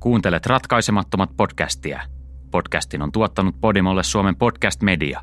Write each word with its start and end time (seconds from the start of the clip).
Kuuntelet 0.00 0.46
ratkaisemattomat 0.46 1.30
podcastia. 1.36 2.00
Podcastin 2.50 3.02
on 3.02 3.12
tuottanut 3.12 3.60
Podimolle 3.60 4.02
Suomen 4.02 4.36
podcast 4.36 4.82
media. 4.82 5.20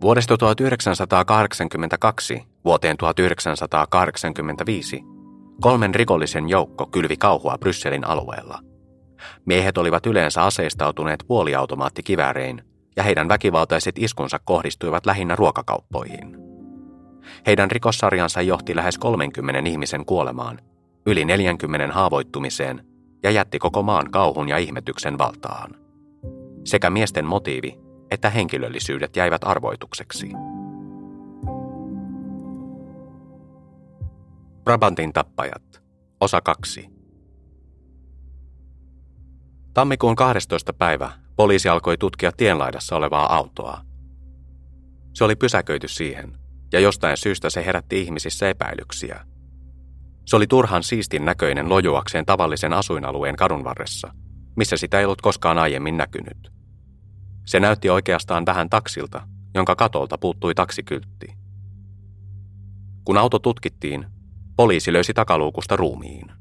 Vuodesta 0.00 0.36
1982 0.36 2.42
vuoteen 2.64 2.96
1985 2.96 5.02
kolmen 5.60 5.94
rikollisen 5.94 6.48
joukko 6.48 6.86
kylvi 6.86 7.16
kauhua 7.16 7.58
Brysselin 7.58 8.06
alueella. 8.06 8.60
Miehet 9.44 9.78
olivat 9.78 10.06
yleensä 10.06 10.42
aseistautuneet 10.42 11.24
puoliautomaattikiväärein 11.26 12.62
ja 12.96 13.02
heidän 13.02 13.28
väkivaltaiset 13.28 13.94
iskunsa 13.98 14.40
kohdistuivat 14.44 15.06
lähinnä 15.06 15.36
ruokakauppoihin. 15.36 16.45
Heidän 17.46 17.70
rikossarjansa 17.70 18.42
johti 18.42 18.76
lähes 18.76 18.98
30 18.98 19.70
ihmisen 19.70 20.04
kuolemaan, 20.04 20.58
yli 21.06 21.24
40 21.24 21.94
haavoittumiseen 21.94 22.86
ja 23.22 23.30
jätti 23.30 23.58
koko 23.58 23.82
maan 23.82 24.10
kauhun 24.10 24.48
ja 24.48 24.58
ihmetyksen 24.58 25.18
valtaan. 25.18 25.70
Sekä 26.64 26.90
miesten 26.90 27.24
motiivi 27.24 27.86
että 28.10 28.30
henkilöllisyydet 28.30 29.16
jäivät 29.16 29.44
arvoitukseksi. 29.44 30.30
Brabantin 34.64 35.12
tappajat, 35.12 35.82
osa 36.20 36.40
2. 36.40 36.88
Tammikuun 39.74 40.16
12. 40.16 40.72
päivä 40.72 41.10
poliisi 41.36 41.68
alkoi 41.68 41.98
tutkia 41.98 42.32
tienlaidassa 42.32 42.96
olevaa 42.96 43.36
autoa. 43.36 43.80
Se 45.12 45.24
oli 45.24 45.36
pysäköity 45.36 45.88
siihen, 45.88 46.38
ja 46.72 46.80
jostain 46.80 47.16
syystä 47.16 47.50
se 47.50 47.66
herätti 47.66 48.00
ihmisissä 48.00 48.48
epäilyksiä. 48.48 49.24
Se 50.26 50.36
oli 50.36 50.46
turhan 50.46 50.82
siistin 50.82 51.24
näköinen 51.24 51.68
lojuakseen 51.68 52.26
tavallisen 52.26 52.72
asuinalueen 52.72 53.36
kadun 53.36 53.64
varressa, 53.64 54.12
missä 54.56 54.76
sitä 54.76 54.98
ei 54.98 55.04
ollut 55.04 55.22
koskaan 55.22 55.58
aiemmin 55.58 55.96
näkynyt. 55.96 56.52
Se 57.44 57.60
näytti 57.60 57.90
oikeastaan 57.90 58.46
vähän 58.46 58.70
taksilta, 58.70 59.28
jonka 59.54 59.76
katolta 59.76 60.18
puuttui 60.18 60.54
taksikyltti. 60.54 61.26
Kun 63.04 63.18
auto 63.18 63.38
tutkittiin, 63.38 64.06
poliisi 64.56 64.92
löysi 64.92 65.14
takaluukusta 65.14 65.76
ruumiin. 65.76 66.32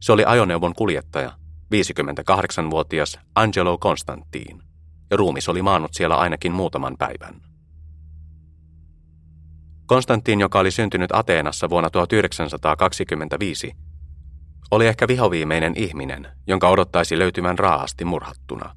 Se 0.00 0.12
oli 0.12 0.24
ajoneuvon 0.26 0.74
kuljettaja, 0.74 1.32
58-vuotias 1.74 3.18
Angelo 3.34 3.78
Konstantin, 3.78 4.62
ja 5.10 5.16
ruumis 5.16 5.48
oli 5.48 5.62
maannut 5.62 5.94
siellä 5.94 6.16
ainakin 6.16 6.52
muutaman 6.52 6.96
päivän. 6.98 7.55
Konstantin, 9.86 10.40
joka 10.40 10.58
oli 10.58 10.70
syntynyt 10.70 11.10
Ateenassa 11.12 11.70
vuonna 11.70 11.90
1925, 11.90 13.72
oli 14.70 14.86
ehkä 14.86 15.08
vihoviimeinen 15.08 15.72
ihminen, 15.76 16.28
jonka 16.46 16.68
odottaisi 16.68 17.18
löytymään 17.18 17.58
raahasti 17.58 18.04
murhattuna. 18.04 18.76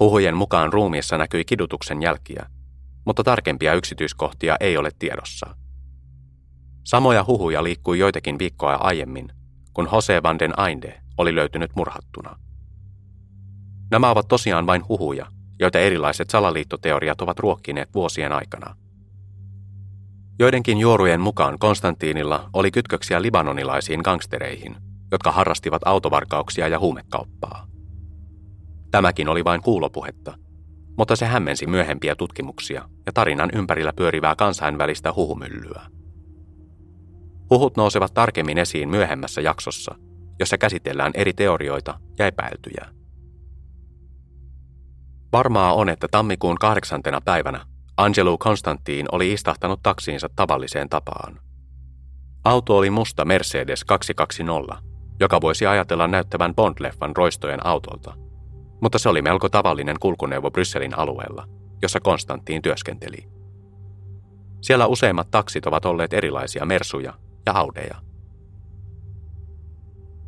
Huhujen 0.00 0.36
mukaan 0.36 0.72
ruumiissa 0.72 1.18
näkyi 1.18 1.44
kidutuksen 1.44 2.02
jälkiä, 2.02 2.46
mutta 3.06 3.24
tarkempia 3.24 3.74
yksityiskohtia 3.74 4.56
ei 4.60 4.76
ole 4.76 4.90
tiedossa. 4.98 5.56
Samoja 6.84 7.24
huhuja 7.26 7.64
liikkui 7.64 7.98
joitakin 7.98 8.38
viikkoa 8.38 8.74
aiemmin, 8.74 9.32
kun 9.72 9.88
Jose 9.92 10.22
van 10.22 10.38
den 10.38 10.58
Ainde 10.58 11.00
oli 11.18 11.34
löytynyt 11.34 11.70
murhattuna. 11.76 12.36
Nämä 13.90 14.10
ovat 14.10 14.28
tosiaan 14.28 14.66
vain 14.66 14.88
huhuja, 14.88 15.26
joita 15.58 15.78
erilaiset 15.78 16.30
salaliittoteoriat 16.30 17.20
ovat 17.20 17.38
ruokkineet 17.38 17.94
vuosien 17.94 18.32
aikana. 18.32 18.76
Joidenkin 20.40 20.78
juorujen 20.78 21.20
mukaan 21.20 21.58
Konstantiinilla 21.58 22.50
oli 22.52 22.70
kytköksiä 22.70 23.22
libanonilaisiin 23.22 24.00
gangstereihin, 24.04 24.76
jotka 25.12 25.32
harrastivat 25.32 25.82
autovarkauksia 25.84 26.68
ja 26.68 26.78
huumekauppaa. 26.78 27.66
Tämäkin 28.90 29.28
oli 29.28 29.44
vain 29.44 29.62
kuulopuhetta, 29.62 30.38
mutta 30.98 31.16
se 31.16 31.26
hämmensi 31.26 31.66
myöhempiä 31.66 32.16
tutkimuksia 32.16 32.88
ja 33.06 33.12
tarinan 33.12 33.50
ympärillä 33.54 33.92
pyörivää 33.96 34.36
kansainvälistä 34.36 35.12
huhumyllyä. 35.12 35.82
Huhut 37.50 37.76
nousevat 37.76 38.14
tarkemmin 38.14 38.58
esiin 38.58 38.88
myöhemmässä 38.88 39.40
jaksossa, 39.40 39.94
jossa 40.38 40.58
käsitellään 40.58 41.12
eri 41.14 41.32
teorioita 41.32 42.00
ja 42.18 42.26
epäiltyjä. 42.26 42.86
Varmaa 45.32 45.72
on, 45.72 45.88
että 45.88 46.06
tammikuun 46.10 46.56
kahdeksantena 46.58 47.20
päivänä 47.24 47.64
Angelo 48.00 48.38
Konstantin 48.38 49.06
oli 49.12 49.32
istahtanut 49.32 49.80
taksiinsa 49.82 50.28
tavalliseen 50.36 50.88
tapaan. 50.88 51.40
Auto 52.44 52.76
oli 52.76 52.90
musta 52.90 53.24
Mercedes 53.24 53.84
220, 53.84 54.76
joka 55.20 55.40
voisi 55.40 55.66
ajatella 55.66 56.06
näyttävän 56.06 56.54
Bond-leffan 56.54 57.12
roistojen 57.16 57.66
autolta– 57.66 58.14
mutta 58.80 58.98
se 58.98 59.08
oli 59.08 59.22
melko 59.22 59.48
tavallinen 59.48 59.96
kulkuneuvo 60.00 60.50
Brysselin 60.50 60.98
alueella, 60.98 61.48
jossa 61.82 62.00
Konstantin 62.00 62.62
työskenteli. 62.62 63.28
Siellä 64.60 64.86
useimmat 64.86 65.30
taksit 65.30 65.66
ovat 65.66 65.84
olleet 65.84 66.12
erilaisia 66.12 66.64
mersuja 66.64 67.14
ja 67.46 67.52
audeja. 67.52 67.96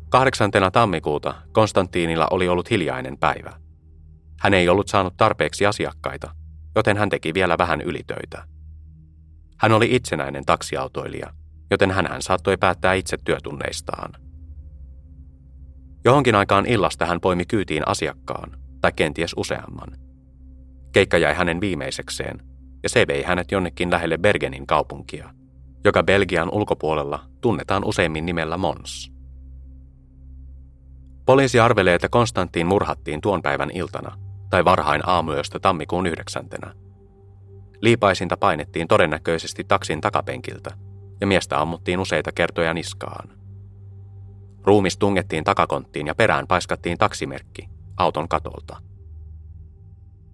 Kahdeksantena 0.09 0.71
tammikuuta 0.71 1.35
Konstantiinilla 1.51 2.27
oli 2.31 2.47
ollut 2.47 2.69
hiljainen 2.69 3.17
päivä. 3.17 3.53
Hän 4.39 4.53
ei 4.53 4.69
ollut 4.69 4.87
saanut 4.87 5.17
tarpeeksi 5.17 5.65
asiakkaita, 5.65 6.35
joten 6.75 6.97
hän 6.97 7.09
teki 7.09 7.33
vielä 7.33 7.57
vähän 7.57 7.81
ylitöitä. 7.81 8.43
Hän 9.57 9.71
oli 9.71 9.95
itsenäinen 9.95 10.45
taksiautoilija, 10.45 11.33
joten 11.71 11.91
hän 11.91 12.21
saattoi 12.21 12.57
päättää 12.57 12.93
itse 12.93 13.17
työtunneistaan. 13.25 14.13
Johonkin 16.05 16.35
aikaan 16.35 16.65
illasta 16.65 17.05
hän 17.05 17.21
poimi 17.21 17.45
kyytiin 17.45 17.87
asiakkaan, 17.87 18.57
tai 18.81 18.91
kenties 18.95 19.33
useamman. 19.37 19.97
Keikka 20.91 21.17
jäi 21.17 21.33
hänen 21.33 21.61
viimeisekseen, 21.61 22.41
ja 22.83 22.89
se 22.89 23.07
vei 23.07 23.23
hänet 23.23 23.51
jonnekin 23.51 23.91
lähelle 23.91 24.17
Bergenin 24.17 24.67
kaupunkia, 24.67 25.29
joka 25.85 26.03
Belgian 26.03 26.49
ulkopuolella 26.51 27.25
tunnetaan 27.41 27.85
useimmin 27.85 28.25
nimellä 28.25 28.57
Mons. 28.57 29.11
Poliisi 31.25 31.59
arvelee, 31.59 31.95
että 31.95 32.09
Konstantin 32.09 32.67
murhattiin 32.67 33.21
tuon 33.21 33.41
päivän 33.41 33.71
iltana, 33.73 34.17
tai 34.53 34.65
varhain 34.65 35.01
aamuyöstä 35.09 35.59
tammikuun 35.59 36.07
yhdeksäntenä. 36.07 36.73
Liipaisinta 37.81 38.37
painettiin 38.37 38.87
todennäköisesti 38.87 39.63
taksin 39.67 40.01
takapenkiltä, 40.01 40.71
ja 41.21 41.27
miestä 41.27 41.61
ammuttiin 41.61 41.99
useita 41.99 42.31
kertoja 42.31 42.73
niskaan. 42.73 43.29
Ruumis 44.61 44.97
tungettiin 44.97 45.43
takakonttiin 45.43 46.07
ja 46.07 46.15
perään 46.15 46.47
paiskattiin 46.47 46.97
taksimerkki 46.97 47.69
auton 47.97 48.29
katolta. 48.29 48.81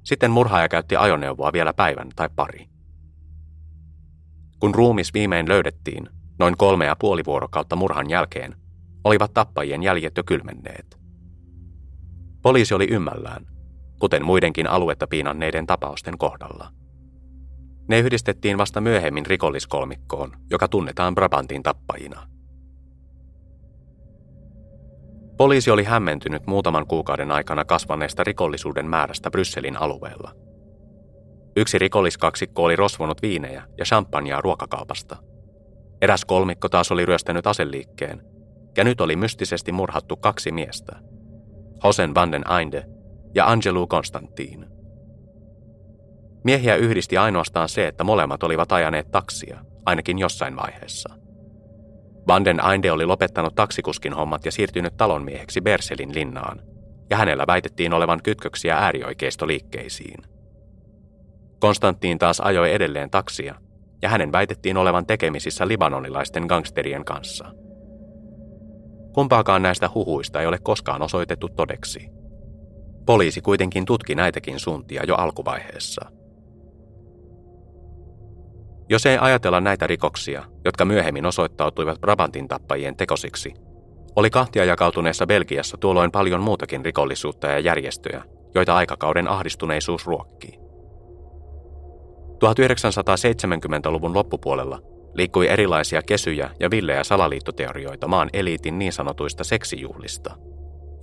Sitten 0.04 0.32
murhaaja 0.32 0.70
käytti 0.70 0.96
ajoneuvoa 0.96 1.54
vielä 1.54 1.74
päivän 1.74 2.10
tai 2.16 2.30
pari. 2.36 2.70
Kun 4.60 4.76
ruumis 4.76 5.14
viimein 5.14 5.50
löydettiin, 5.50 6.10
noin 6.40 6.58
kolme 6.58 6.86
ja 6.86 6.96
puoli 6.96 7.26
vuorokautta 7.26 7.76
murhan 7.76 8.10
jälkeen, 8.10 8.56
olivat 9.04 9.34
tappajien 9.34 9.84
jäljet 9.84 10.18
jo 10.18 10.24
kylmenneet. 10.24 11.00
Poliisi 12.42 12.74
oli 12.74 12.88
ymmällään, 12.92 13.59
kuten 14.00 14.26
muidenkin 14.26 14.68
aluetta 14.68 15.08
piinanneiden 15.08 15.68
tapausten 15.68 16.18
kohdalla. 16.18 16.70
Ne 17.88 18.00
yhdistettiin 18.00 18.58
vasta 18.58 18.82
myöhemmin 18.82 19.26
rikolliskolmikkoon, 19.26 20.32
joka 20.50 20.68
tunnetaan 20.68 21.16
Brabantin 21.16 21.64
tappajina– 21.64 22.24
Poliisi 25.40 25.72
oli 25.72 25.84
hämmentynyt 25.84 26.48
muutaman 26.48 26.88
kuukauden 26.88 27.32
aikana 27.32 27.66
kasvaneesta 27.66 28.24
rikollisuuden 28.24 28.86
määrästä 28.86 29.32
Brysselin 29.32 29.78
alueella. 29.78 30.32
Yksi 31.56 31.80
rikolliskaksikko 31.80 32.64
oli 32.64 32.76
rosvonut 32.76 33.22
viinejä 33.22 33.64
ja 33.78 33.86
champagnea 33.86 34.42
ruokakaupasta. 34.42 35.18
Eräs 36.02 36.26
kolmikko 36.26 36.70
taas 36.70 36.92
oli 36.92 37.06
ryöstänyt 37.06 37.48
aseliikkeen, 37.48 38.22
ja 38.78 38.84
nyt 38.84 39.02
oli 39.02 39.16
mystisesti 39.16 39.72
murhattu 39.72 40.16
kaksi 40.18 40.52
miestä. 40.52 40.96
Hosen 41.84 42.16
van 42.16 42.32
den 42.32 42.44
Einde 42.60 42.86
ja 43.36 43.52
Angelu 43.52 43.88
Konstantin. 43.88 44.66
Miehiä 46.44 46.76
yhdisti 46.76 47.18
ainoastaan 47.18 47.70
se, 47.70 47.88
että 47.88 48.04
molemmat 48.04 48.44
olivat 48.44 48.72
ajaneet 48.72 49.12
taksia, 49.12 49.60
ainakin 49.86 50.20
jossain 50.20 50.56
vaiheessa. 50.56 51.10
Vanden 52.28 52.64
Ainde 52.64 52.92
oli 52.92 53.06
lopettanut 53.06 53.56
taksikuskin 53.56 54.14
hommat 54.14 54.46
ja 54.46 54.52
siirtynyt 54.52 54.98
talonmieheksi 54.98 55.62
Berselin 55.62 56.16
linnaan, 56.16 56.62
ja 57.10 57.18
hänellä 57.18 57.48
väitettiin 57.48 57.94
olevan 57.94 58.20
kytköksiä 58.24 58.78
äärioikeistoliikkeisiin. 58.78 60.24
Konstantin 61.60 62.20
taas 62.20 62.40
ajoi 62.40 62.74
edelleen 62.74 63.10
taksia, 63.10 63.56
ja 64.02 64.10
hänen 64.10 64.32
väitettiin 64.32 64.78
olevan 64.78 65.06
tekemisissä 65.06 65.68
libanonilaisten 65.68 66.46
gangsterien 66.46 67.06
kanssa. 67.06 67.46
Kumpaakaan 69.14 69.62
näistä 69.62 69.90
huhuista 69.96 70.42
ei 70.42 70.48
ole 70.48 70.58
koskaan 70.64 71.02
osoitettu 71.02 71.50
todeksi. 71.50 72.19
Poliisi 73.10 73.42
kuitenkin 73.42 73.86
tutki 73.86 74.16
näitäkin 74.16 74.60
suuntia 74.60 75.04
jo 75.08 75.16
alkuvaiheessa– 75.16 76.02
Jos 78.90 79.06
ei 79.06 79.18
ajatella 79.22 79.62
näitä 79.62 79.88
rikoksia, 79.88 80.44
jotka 80.66 80.86
myöhemmin 80.86 81.26
osoittautuivat 81.26 82.02
Brabantin 82.02 82.48
tappajien 82.48 82.96
tekosiksi, 82.96 83.54
oli 84.16 84.30
kahtia 84.30 84.66
jakautuneessa 84.66 85.26
Belgiassa 85.26 85.78
tuolloin 85.78 86.12
paljon 86.12 86.42
muutakin 86.42 86.86
rikollisuutta 86.86 87.48
ja 87.48 87.60
järjestöjä, 87.60 88.24
joita 88.56 88.76
aikakauden 88.76 89.28
ahdistuneisuus 89.28 90.08
ruokkii. 90.08 90.60
1970-luvun 92.46 94.14
loppupuolella 94.14 94.80
liikkui 95.14 95.48
erilaisia 95.48 96.02
kesyjä 96.02 96.50
ja 96.60 96.72
villejä 96.72 97.04
salaliittoteorioita 97.04 98.08
maan 98.08 98.30
eliitin 98.34 98.80
niin 98.80 98.94
sanotuista 98.94 99.44
seksijuhlista, 99.44 100.36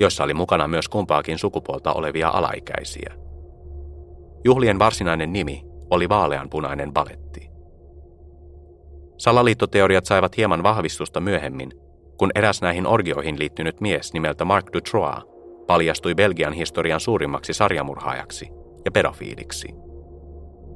joissa 0.00 0.25
oli 0.25 0.34
mukana 0.34 0.69
myös 0.69 0.88
kumpaakin 0.88 1.38
sukupuolta 1.38 1.93
olevia 1.93 2.28
alaikäisiä. 2.28 3.14
Juhlien 4.44 4.78
varsinainen 4.78 5.32
nimi 5.32 5.62
oli 5.90 6.08
vaaleanpunainen 6.08 6.93
baletti. 6.93 7.50
Salaliittoteoriat 9.19 10.04
saivat 10.04 10.37
hieman 10.37 10.62
vahvistusta 10.62 11.20
myöhemmin, 11.20 11.72
kun 12.19 12.31
eräs 12.34 12.62
näihin 12.62 12.87
orgioihin 12.87 13.38
liittynyt 13.38 13.81
mies 13.81 14.12
nimeltä 14.12 14.44
Mark 14.44 14.66
Dutrois 14.72 15.25
paljastui 15.66 16.14
Belgian 16.14 16.52
historian 16.52 17.00
suurimmaksi 17.00 17.52
sarjamurhaajaksi 17.52 18.49
ja 18.84 18.90
pedofiiliksi. 18.90 19.69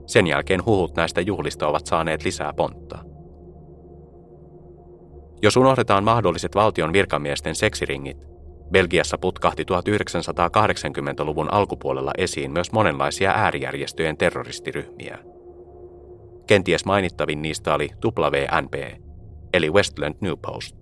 Sen 0.07 0.27
jälkeen 0.27 0.67
huhut 0.67 0.97
näistä 0.97 1.21
juhlista 1.21 1.69
ovat 1.69 1.87
saaneet 1.87 2.25
lisää 2.25 2.53
pontta. 2.53 2.99
Jos 5.43 5.57
unohdetaan 5.57 6.05
mahdolliset 6.05 6.55
valtion 6.55 6.93
virkamiesten 6.93 7.55
seksiringit, 7.55 8.27
Belgiassa 8.73 9.19
putkahti 9.19 9.63
1980-luvun 9.63 11.53
alkupuolella 11.53 12.13
esiin 12.19 12.53
myös 12.53 12.73
monenlaisia 12.73 13.31
äärijärjestöjen 13.31 14.17
terroristiryhmiä. 14.17 15.19
Kenties 16.47 16.85
mainittavin 16.85 17.43
niistä 17.43 17.75
oli 17.75 17.89
WNP, 18.05 18.75
eli 19.55 19.71
Westland 19.71 20.15
New 20.21 20.35
Post. 20.43 20.77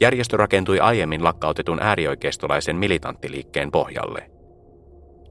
Järjestö 0.00 0.36
rakentui 0.36 0.80
aiemmin 0.80 1.24
lakkautetun 1.24 1.82
äärioikeistolaisen 1.82 2.76
militanttiliikkeen 2.76 3.70
pohjalle. 3.70 4.30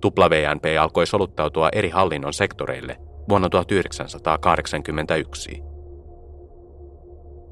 WNP 0.06 0.65
alkoi 0.81 1.07
soluttautua 1.07 1.69
eri 1.71 1.89
hallinnon 1.89 2.33
sektoreille 2.33 2.98
vuonna 3.30 3.50
1981. 3.50 5.76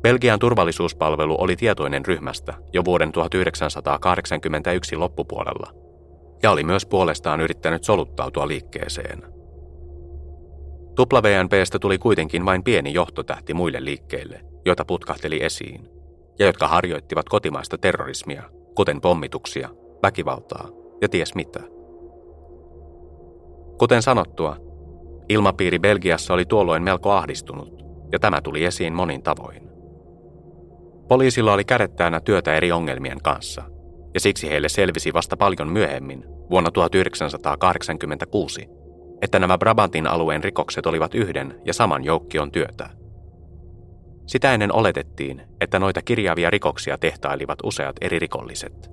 Belgian 0.05 0.39
turvallisuuspalvelu 0.39 1.35
oli 1.39 1.55
tietoinen 1.55 2.05
ryhmästä 2.05 2.53
jo 2.73 2.85
vuoden 2.85 3.11
1981 3.11 4.95
loppupuolella 4.95 5.71
ja 6.43 6.51
oli 6.51 6.63
myös 6.63 6.85
puolestaan 6.85 7.41
yrittänyt 7.41 7.83
soluttautua 7.83 8.47
liikkeeseen. 8.47 9.23
WNPstä 10.99 11.79
tuli 11.79 11.97
kuitenkin 11.97 12.45
vain 12.45 12.63
pieni 12.63 12.93
johtotähti 12.93 13.53
muille 13.53 13.85
liikkeille, 13.85 14.41
joita 14.65 14.85
putkahteli 14.85 15.43
esiin, 15.43 15.89
ja 16.39 16.45
jotka 16.45 16.67
harjoittivat 16.67 17.29
kotimaista 17.29 17.77
terrorismia, 17.77 18.43
kuten 18.75 19.01
pommituksia, 19.01 19.69
väkivaltaa 20.03 20.69
ja 21.01 21.09
ties 21.09 21.35
mitä. 21.35 21.59
Kuten 23.77 24.01
sanottua, 24.01 24.57
ilmapiiri 25.29 25.79
Belgiassa 25.79 26.33
oli 26.33 26.45
tuolloin 26.45 26.83
melko 26.83 27.11
ahdistunut, 27.11 27.83
ja 28.11 28.19
tämä 28.19 28.41
tuli 28.41 28.65
esiin 28.65 28.93
monin 28.93 29.23
tavoin. 29.23 29.74
Poliisilla 31.07 31.53
oli 31.53 31.63
kädet 31.63 31.95
täynnä 31.95 32.19
työtä 32.19 32.55
eri 32.55 32.71
ongelmien 32.71 33.21
kanssa, 33.23 33.63
ja 34.13 34.19
siksi 34.19 34.49
heille 34.49 34.69
selvisi 34.69 35.13
vasta 35.13 35.37
paljon 35.37 35.67
myöhemmin, 35.67 36.25
vuonna 36.49 36.71
1986, 36.71 38.67
että 39.21 39.39
nämä 39.39 39.57
Brabantin 39.57 40.07
alueen 40.07 40.43
rikokset 40.43 40.85
olivat 40.85 41.15
yhden 41.15 41.61
ja 41.65 41.73
saman 41.73 42.03
joukkion 42.03 42.51
työtä. 42.51 42.89
Sitä 44.27 44.53
ennen 44.53 44.73
oletettiin, 44.73 45.41
että 45.61 45.79
noita 45.79 46.01
kirjaavia 46.01 46.49
rikoksia 46.49 46.97
tehtailivat 46.97 47.59
useat 47.63 47.95
eri 48.01 48.19
rikolliset. 48.19 48.91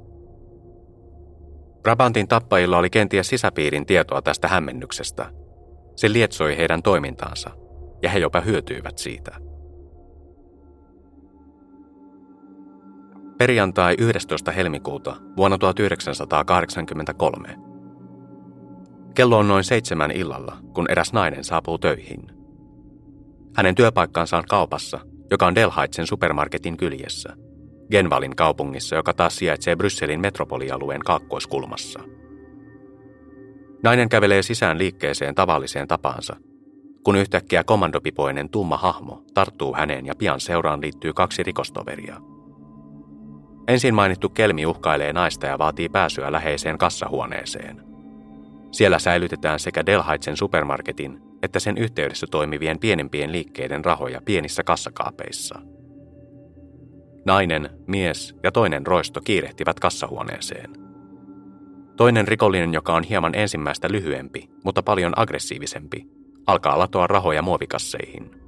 Brabantin 1.83 2.29
tappajilla 2.29 2.79
oli 2.79 2.91
kenties 2.91 3.29
sisäpiirin 3.29 3.87
tietoa 3.87 4.23
tästä 4.23 4.49
hämmennyksestä. 4.49 5.31
Se 5.97 6.13
lietsoi 6.13 6.57
heidän 6.57 6.83
toimintaansa, 6.83 7.51
ja 8.03 8.11
he 8.11 8.19
jopa 8.19 8.41
hyötyivät 8.41 8.99
siitä. 8.99 9.52
Perjantai 13.43 13.95
11. 13.99 14.51
helmikuuta 14.51 15.17
vuonna 15.37 15.59
1983. 15.59 17.57
Kello 19.15 19.39
on 19.39 19.49
noin 19.49 19.65
seitsemän 19.65 20.11
illalla, 20.11 20.57
kun 20.75 20.87
eräs 20.91 21.13
nainen 21.13 21.45
saapuu 21.45 21.79
töihin. 21.79 22.31
Hänen 23.57 23.75
työpaikkansa 23.75 24.39
on 24.39 24.45
kaupassa, 24.49 25.01
joka 25.31 25.47
on 25.47 25.55
Delhaitsen 25.55 26.07
supermarketin 26.07 26.77
kyljessä, 26.77 27.37
Genvalin 27.91 28.37
kaupungissa, 28.37 28.97
joka 28.97 29.15
taas 29.15 29.37
sijaitsee 29.37 29.77
Brysselin 29.77 30.21
metropolialueen 30.21 31.01
kaakkoiskulmassa. 31.01 32.01
Nainen 33.83 34.09
kävelee 34.09 34.43
sisään 34.43 34.79
liikkeeseen 34.79 35.35
tavalliseen 35.35 35.89
tapaansa, 35.89 36.37
kun 37.05 37.17
yhtäkkiä 37.17 37.65
kommandopipoinen 37.65 38.49
tumma 38.49 38.77
hahmo 38.77 39.25
tarttuu 39.35 39.75
häneen 39.75 40.07
ja 40.07 40.15
pian 40.15 40.41
seuraan 40.41 40.81
liittyy 40.81 41.13
kaksi 41.13 41.43
rikostoveria– 41.43 42.17
Ensin 43.69 43.95
mainittu 43.95 44.29
kelmi 44.29 44.67
uhkailee 44.67 45.13
naista 45.13 45.47
ja 45.47 45.59
vaatii 45.59 45.89
pääsyä 45.89 46.33
läheiseen 46.33 46.79
kassahuoneeseen. 46.79 47.83
Siellä 48.73 48.99
säilytetään 48.99 49.59
sekä 49.59 49.87
Delhaitsen 49.87 50.37
supermarketin 50.37 51.33
että 51.43 51.61
sen 51.61 51.79
yhteydessä 51.79 52.27
toimivien 52.31 52.79
pienempien 52.79 53.33
liikkeiden 53.33 53.85
rahoja 53.85 54.21
pienissä 54.25 54.65
kassakaapeissa. 54.65 55.61
Nainen, 57.25 57.71
mies 57.87 58.35
ja 58.43 58.53
toinen 58.53 58.87
roisto 58.87 59.21
kiirehtivät 59.21 59.81
kassahuoneeseen. 59.81 60.71
Toinen 61.97 62.29
rikollinen, 62.29 62.75
joka 62.75 62.95
on 62.95 63.03
hieman 63.03 63.35
ensimmäistä 63.35 63.89
lyhyempi, 63.91 64.51
mutta 64.65 64.83
paljon 64.83 65.13
aggressiivisempi, 65.17 66.07
alkaa 66.47 66.79
latoa 66.79 67.07
rahoja 67.07 67.43
muovikasseihin– 67.43 68.31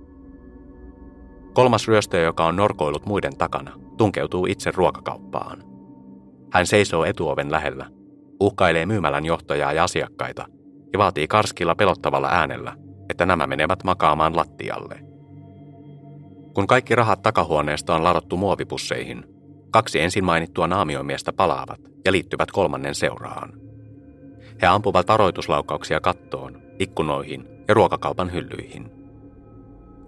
Kolmas 1.54 1.88
ryöstäjä, 1.88 2.22
joka 2.22 2.44
on 2.44 2.56
norkoillut 2.56 3.06
muiden 3.06 3.36
takana, 3.36 3.72
tunkeutuu 3.96 4.46
itse 4.46 4.70
ruokakauppaan. 4.74 5.64
Hän 6.52 6.66
seisoo 6.66 7.04
etuoven 7.04 7.50
lähellä, 7.50 7.86
uhkailee 8.40 8.86
myymälän 8.86 9.24
johtajaa 9.24 9.72
ja 9.72 9.84
asiakkaita 9.84 10.46
ja 10.92 10.98
vaatii 10.98 11.28
karskilla 11.28 11.74
pelottavalla 11.74 12.28
äänellä, 12.28 12.76
että 13.10 13.26
nämä 13.26 13.46
menevät 13.46 13.84
makaamaan 13.84 14.36
lattialle. 14.36 15.00
Kun 16.54 16.66
kaikki 16.66 16.94
rahat 16.94 17.22
takahuoneesta 17.22 17.94
on 17.94 18.04
ladottu 18.04 18.36
muovipusseihin, 18.36 19.24
kaksi 19.70 20.00
ensin 20.00 20.24
mainittua 20.24 20.66
naamiomiestä 20.66 21.32
palaavat 21.32 21.80
ja 22.04 22.12
liittyvät 22.12 22.50
kolmannen 22.50 22.94
seuraan. 22.94 23.52
He 24.62 24.66
ampuvat 24.66 25.08
varoituslaukkauksia 25.08 26.00
kattoon, 26.00 26.62
ikkunoihin 26.78 27.48
ja 27.68 27.74
ruokakaupan 27.74 28.32
hyllyihin. 28.32 29.03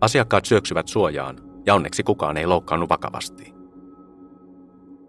Asiakkaat 0.00 0.44
syöksyvät 0.44 0.88
suojaan 0.88 1.36
ja 1.66 1.74
onneksi 1.74 2.02
kukaan 2.02 2.36
ei 2.36 2.46
loukkaannut 2.46 2.88
vakavasti. 2.88 3.54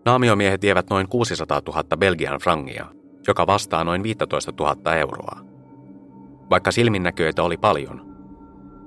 Naamiomiehet 0.06 0.62
vievät 0.62 0.90
noin 0.90 1.08
600 1.08 1.62
000 1.68 1.84
Belgian 1.98 2.40
frangia, 2.40 2.86
joka 3.28 3.48
vastaa 3.48 3.84
noin 3.84 4.04
15 4.04 4.54
000 4.60 4.96
euroa. 4.96 5.40
Vaikka 6.50 6.72
silminnäköitä 6.72 7.44
oli 7.44 7.58
paljon, 7.58 8.16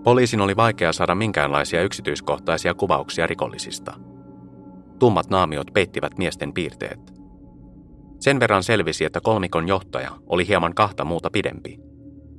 poliisin 0.05 0.41
oli 0.41 0.57
vaikea 0.57 0.93
saada 0.93 1.15
minkäänlaisia 1.15 1.83
yksityiskohtaisia 1.83 2.75
kuvauksia 2.75 3.27
rikollisista. 3.27 3.93
Tummat 4.99 5.31
naamiot 5.31 5.67
peittivät 5.73 6.19
miesten 6.19 6.53
piirteet. 6.53 7.15
Sen 8.21 8.41
verran 8.41 8.63
selvisi, 8.63 9.05
että 9.05 9.21
kolmikon 9.21 9.69
johtaja 9.69 10.11
oli 10.27 10.49
hieman 10.49 10.75
kahta 10.75 11.05
muuta 11.05 11.31
pidempi, 11.31 11.81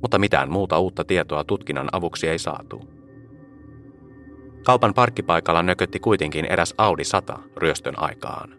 mutta 0.02 0.18
mitään 0.18 0.50
muuta 0.50 0.78
uutta 0.78 1.04
tietoa 1.04 1.44
tutkinnan 1.44 1.88
avuksi 1.92 2.28
ei 2.28 2.38
saatu. 2.38 2.91
Kaupan 4.64 4.94
parkkipaikalla 4.94 5.62
nökötti 5.62 6.00
kuitenkin 6.00 6.44
eräs 6.44 6.74
Audi 6.78 7.04
100 7.04 7.38
ryöstön 7.56 7.98
aikaan. 7.98 8.54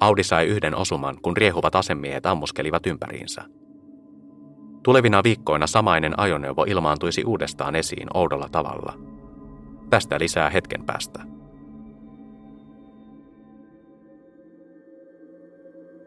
Audi 0.00 0.22
sai 0.22 0.46
yhden 0.46 0.74
osuman, 0.74 1.18
kun 1.22 1.36
riehuvat 1.36 1.74
asemiehet 1.74 2.26
ammuskelivat 2.26 2.86
ympäriinsä. 2.86 3.42
Tulevina 4.82 5.22
viikkoina 5.24 5.66
samainen 5.66 6.18
ajoneuvo 6.18 6.64
ilmaantuisi 6.64 7.24
uudestaan 7.24 7.74
esiin 7.74 8.08
oudolla 8.14 8.48
tavalla. 8.52 8.92
Tästä 9.90 10.18
lisää 10.18 10.50
hetken 10.50 10.84
päästä. 10.86 11.22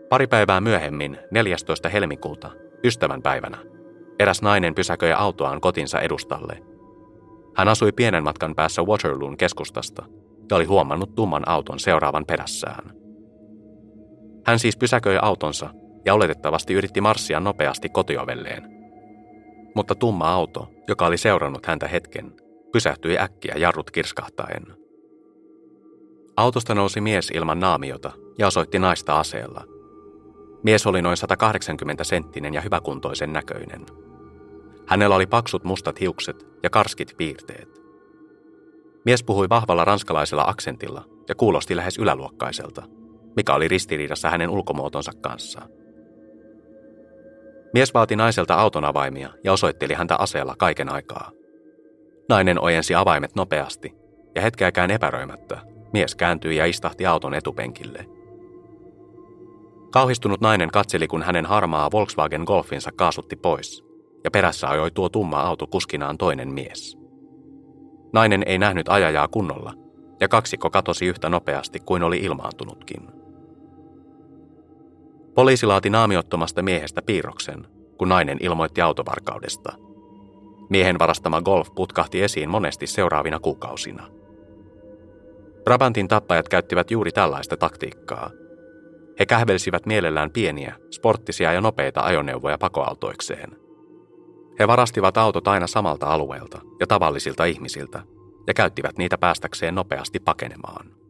Pari 0.09 0.27
päivää 0.27 0.61
myöhemmin, 0.61 1.17
14. 1.31 1.89
helmikuuta, 1.89 2.51
ystävänpäivänä, 2.83 3.57
eräs 4.19 4.41
nainen 4.41 4.75
pysäköi 4.75 5.11
autoaan 5.11 5.61
kotinsa 5.61 5.99
edustalle– 5.99 6.63
hän 7.55 7.67
asui 7.67 7.91
pienen 7.91 8.23
matkan 8.23 8.55
päässä 8.55 8.81
Waterloon 8.81 9.37
keskustasta 9.37 10.05
ja 10.49 10.55
oli 10.57 10.65
huomannut 10.65 11.15
tumman 11.15 11.47
auton 11.49 11.79
seuraavan 11.79 12.25
perässään. 12.25 12.91
Hän 14.45 14.59
siis 14.59 14.77
pysäköi 14.77 15.17
autonsa 15.21 15.69
ja 16.05 16.13
oletettavasti 16.13 16.73
yritti 16.73 17.01
marssia 17.01 17.39
nopeasti 17.39 17.89
kotiovelleen. 17.89 18.63
Mutta 19.75 19.95
tumma 19.95 20.33
auto, 20.33 20.69
joka 20.87 21.05
oli 21.05 21.17
seurannut 21.17 21.65
häntä 21.65 21.87
hetken, 21.87 22.33
pysähtyi 22.71 23.17
äkkiä 23.17 23.55
jarrut 23.57 23.91
kirskahtaen. 23.91 24.63
Autosta 26.37 26.75
nousi 26.75 27.01
mies 27.01 27.31
ilman 27.33 27.59
naamiota 27.59 28.11
ja 28.37 28.47
osoitti 28.47 28.79
naista 28.79 29.19
aseella. 29.19 29.63
Mies 30.63 30.87
oli 30.87 31.01
noin 31.01 31.17
180 31.17 32.03
senttinen 32.03 32.53
ja 32.53 32.61
hyväkuntoisen 32.61 33.33
näköinen. 33.33 33.85
Hänellä 34.91 35.15
oli 35.15 35.25
paksut 35.25 35.63
mustat 35.63 35.99
hiukset 35.99 36.47
ja 36.63 36.69
karskit 36.69 37.13
piirteet. 37.17 37.81
Mies 39.05 39.23
puhui 39.23 39.49
vahvalla 39.49 39.85
ranskalaisella 39.85 40.43
aksentilla 40.47 41.05
ja 41.29 41.35
kuulosti 41.35 41.75
lähes 41.75 41.97
yläluokkaiselta, 41.97 42.83
mikä 43.35 43.53
oli 43.53 43.67
ristiriidassa 43.67 44.29
hänen 44.29 44.49
ulkomuotonsa 44.49 45.11
kanssa. 45.21 45.61
Mies 47.73 47.93
vaati 47.93 48.15
naiselta 48.15 48.55
auton 48.55 48.85
avaimia 48.85 49.29
ja 49.43 49.53
osoitteli 49.53 49.93
häntä 49.93 50.15
aseella 50.15 50.55
kaiken 50.57 50.89
aikaa. 50.89 51.31
Nainen 52.29 52.59
ojensi 52.59 52.95
avaimet 52.95 53.35
nopeasti, 53.35 53.93
ja 54.35 54.41
hetkeäkään 54.41 54.91
epäröimättä 54.91 55.61
mies 55.93 56.15
kääntyi 56.15 56.55
ja 56.55 56.65
istahti 56.65 57.05
auton 57.05 57.33
etupenkille. 57.33 58.05
Kauhistunut 59.91 60.41
nainen 60.41 60.71
katseli, 60.71 61.07
kun 61.07 61.23
hänen 61.23 61.45
harmaa 61.45 61.91
Volkswagen 61.91 62.43
Golfinsa 62.43 62.91
kaasutti 62.95 63.35
pois, 63.35 63.90
ja 64.23 64.31
perässä 64.31 64.69
ajoi 64.69 64.91
tuo 64.91 65.09
tumma 65.09 65.41
auto 65.41 65.67
kuskinaan 65.67 66.17
toinen 66.17 66.53
mies. 66.53 66.97
Nainen 68.13 68.43
ei 68.45 68.57
nähnyt 68.57 68.89
ajajaa 68.89 69.27
kunnolla, 69.27 69.73
ja 70.19 70.27
kaksikko 70.27 70.69
katosi 70.69 71.05
yhtä 71.05 71.29
nopeasti 71.29 71.79
kuin 71.79 72.03
oli 72.03 72.17
ilmaantunutkin. 72.17 73.07
Poliisi 75.35 75.65
laati 75.65 75.89
naamiottomasta 75.89 76.61
miehestä 76.61 77.01
piirroksen, 77.01 77.67
kun 77.97 78.09
nainen 78.09 78.37
ilmoitti 78.41 78.81
autovarkaudesta. 78.81 79.73
Miehen 80.69 80.99
varastama 80.99 81.41
golf 81.41 81.67
putkahti 81.75 82.23
esiin 82.23 82.49
monesti 82.49 82.87
seuraavina 82.87 83.39
kuukausina. 83.39 84.07
Brabantin 85.63 86.07
tappajat 86.07 86.49
käyttivät 86.49 86.91
juuri 86.91 87.11
tällaista 87.11 87.57
taktiikkaa. 87.57 88.29
He 89.19 89.25
kähvelsivät 89.25 89.85
mielellään 89.85 90.31
pieniä, 90.31 90.75
sporttisia 90.91 91.53
ja 91.53 91.61
nopeita 91.61 92.01
ajoneuvoja 92.01 92.57
pakoautoikseen. 92.57 93.60
He 94.59 94.67
varastivat 94.67 95.17
autot 95.17 95.47
aina 95.47 95.67
samalta 95.67 96.07
alueelta 96.07 96.61
ja 96.79 96.87
tavallisilta 96.87 97.45
ihmisiltä 97.45 98.03
ja 98.47 98.53
käyttivät 98.53 98.97
niitä 98.97 99.17
päästäkseen 99.17 99.75
nopeasti 99.75 100.19
pakenemaan. 100.19 101.01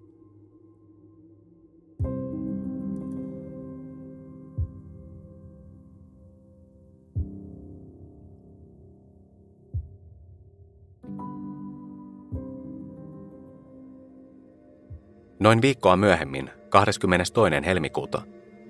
Noin 15.40 15.62
viikkoa 15.62 15.98
myöhemmin, 15.98 16.50
22. 16.70 17.34
helmikuuta, 17.66 18.22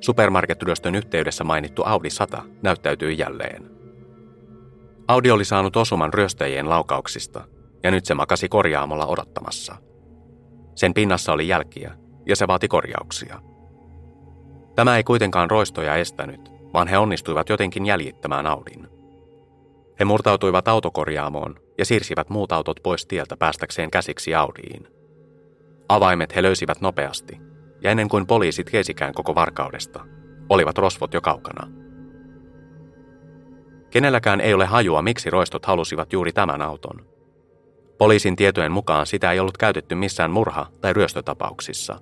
supermarketryöstön 0.02 0.96
yhteydessä 0.96 1.44
mainittu 1.44 1.84
Audi 1.86 2.10
100 2.10 2.44
näyttäytyi 2.62 3.18
jälleen. 3.18 3.81
Audi 5.12 5.32
oli 5.32 5.46
saanut 5.46 5.76
osuman 5.76 6.14
ryöstäjien 6.14 6.70
laukauksista, 6.70 7.48
ja 7.84 7.92
nyt 7.92 8.06
se 8.06 8.14
makasi 8.14 8.50
korjaamolla 8.50 9.06
odottamassa. 9.06 9.76
Sen 10.76 10.94
pinnassa 10.94 11.34
oli 11.34 11.48
jälkiä, 11.48 11.94
ja 12.26 12.36
se 12.36 12.48
vaati 12.48 12.68
korjauksia. 12.68 13.42
Tämä 14.76 14.98
ei 14.98 15.04
kuitenkaan 15.04 15.52
roistoja 15.52 15.96
estänyt, 15.96 16.52
vaan 16.74 16.88
he 16.88 16.98
onnistuivat 16.98 17.50
jotenkin 17.50 17.86
jäljittämään 17.86 18.48
Audin. 18.48 18.88
He 20.00 20.06
murtautuivat 20.06 20.68
autokorjaamoon 20.68 21.56
ja 21.78 21.86
siirsivät 21.86 22.30
muut 22.30 22.52
autot 22.52 22.80
pois 22.84 23.06
tieltä 23.06 23.38
päästäkseen 23.38 23.92
käsiksi 23.92 24.36
Audiin– 24.36 24.88
Avaimet 25.90 26.36
he 26.36 26.44
löysivät 26.44 26.82
nopeasti, 26.82 27.42
ja 27.82 27.92
ennen 27.92 28.10
kuin 28.10 28.28
poliisit 28.28 28.68
tiesikään 28.68 29.14
koko 29.14 29.36
varkaudesta, 29.36 30.06
olivat 30.50 30.78
rosvot 30.78 31.14
jo 31.14 31.22
kaukana. 31.22 31.68
Kenelläkään 33.92 34.42
ei 34.42 34.54
ole 34.54 34.66
hajua, 34.66 35.02
miksi 35.02 35.30
roistot 35.30 35.66
halusivat 35.66 36.14
juuri 36.14 36.34
tämän 36.34 36.62
auton. 36.62 37.06
Poliisin 37.98 38.36
tietojen 38.36 38.72
mukaan 38.72 39.08
sitä 39.08 39.32
ei 39.32 39.40
ollut 39.40 39.58
käytetty 39.58 39.96
missään 39.96 40.32
murha- 40.32 40.66
tai 40.82 40.94
ryöstötapauksissa. 40.94 42.00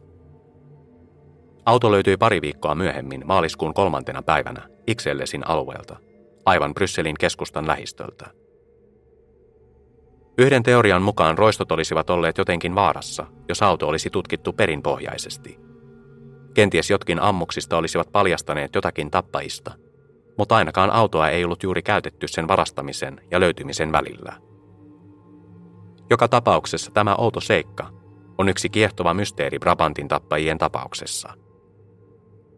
Auto 1.65 1.91
löytyi 1.91 2.17
pari 2.17 2.41
viikkoa 2.41 2.75
myöhemmin 2.75 3.21
maaliskuun 3.25 3.73
kolmantena 3.73 4.21
päivänä 4.21 4.69
Iksellesin 4.87 5.47
alueelta, 5.47 5.97
aivan 6.45 6.73
Brysselin 6.73 7.15
keskustan 7.19 7.67
lähistöltä. 7.67 8.25
Yhden 10.37 10.63
teorian 10.63 11.01
mukaan 11.01 11.37
roistot 11.37 11.71
olisivat 11.71 12.09
olleet 12.09 12.37
jotenkin 12.37 12.75
vaarassa, 12.75 13.25
jos 13.49 13.63
auto 13.63 13.87
olisi 13.87 14.09
tutkittu 14.09 14.53
perinpohjaisesti. 14.53 15.59
Kenties 16.53 16.89
jotkin 16.89 17.19
ammuksista 17.19 17.77
olisivat 17.77 18.11
paljastaneet 18.11 18.75
jotakin 18.75 19.11
tappajista, 19.11 19.71
mutta 20.39 20.55
ainakaan 20.55 20.91
autoa 20.91 21.29
ei 21.29 21.45
ollut 21.45 21.63
juuri 21.63 21.81
käytetty 21.81 22.27
sen 22.27 22.47
varastamisen 22.47 23.21
ja 23.31 23.39
löytymisen 23.39 23.91
välillä. 23.91 24.33
Joka 26.09 26.27
tapauksessa 26.27 26.91
tämä 26.91 27.15
outo 27.15 27.41
seikka 27.41 27.89
on 28.37 28.49
yksi 28.49 28.69
kiehtova 28.69 29.13
mysteeri 29.13 29.59
Brabantin 29.59 30.07
tappajien 30.07 30.57
tapauksessa. 30.57 31.33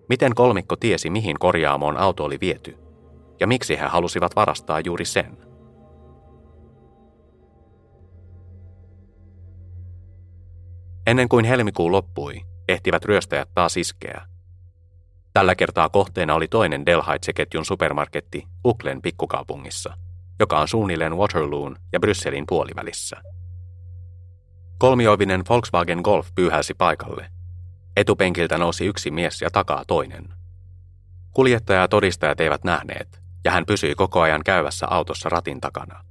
Miten 0.09 0.35
kolmikko 0.35 0.75
tiesi, 0.75 1.09
mihin 1.09 1.39
korjaamoon 1.39 1.97
auto 1.97 2.23
oli 2.23 2.38
viety, 2.41 2.77
ja 3.39 3.47
miksi 3.47 3.79
he 3.79 3.85
halusivat 3.85 4.35
varastaa 4.35 4.79
juuri 4.79 5.05
sen– 5.05 5.38
Ennen 11.07 11.29
kuin 11.29 11.45
helmikuu 11.45 11.91
loppui, 11.91 12.41
ehtivät 12.69 13.05
ryöstäjät 13.05 13.50
taas 13.55 13.77
iskeä. 13.77 14.30
Tällä 15.33 15.55
kertaa 15.55 15.89
kohteena 15.89 16.35
oli 16.35 16.47
toinen 16.47 16.85
Delhaitse-ketjun 16.85 17.65
supermarketti 17.65 18.47
Uklen 18.65 19.01
pikkukaupungissa, 19.01 19.97
joka 20.39 20.59
on 20.59 20.67
suunnilleen 20.67 21.17
Waterloon 21.17 21.75
ja 21.93 22.00
Brysselin 22.00 22.43
puolivälissä. 22.47 23.21
Kolmioivinen 24.77 25.43
Volkswagen 25.50 26.00
Golf 26.03 26.29
pyyhäsi 26.35 26.73
paikalle. 26.73 27.31
Etupenkiltä 27.97 28.57
nousi 28.57 28.85
yksi 28.85 29.11
mies 29.11 29.41
ja 29.41 29.50
takaa 29.51 29.83
toinen. 29.88 30.33
Kuljettaja 31.31 31.81
ja 31.81 31.88
todistajat 31.88 32.39
eivät 32.39 32.63
nähneet, 32.63 33.21
ja 33.45 33.51
hän 33.51 33.65
pysyi 33.65 33.95
koko 33.95 34.21
ajan 34.21 34.41
käyvässä 34.45 34.88
autossa 34.89 35.29
ratin 35.29 35.61
takana. 35.61 36.03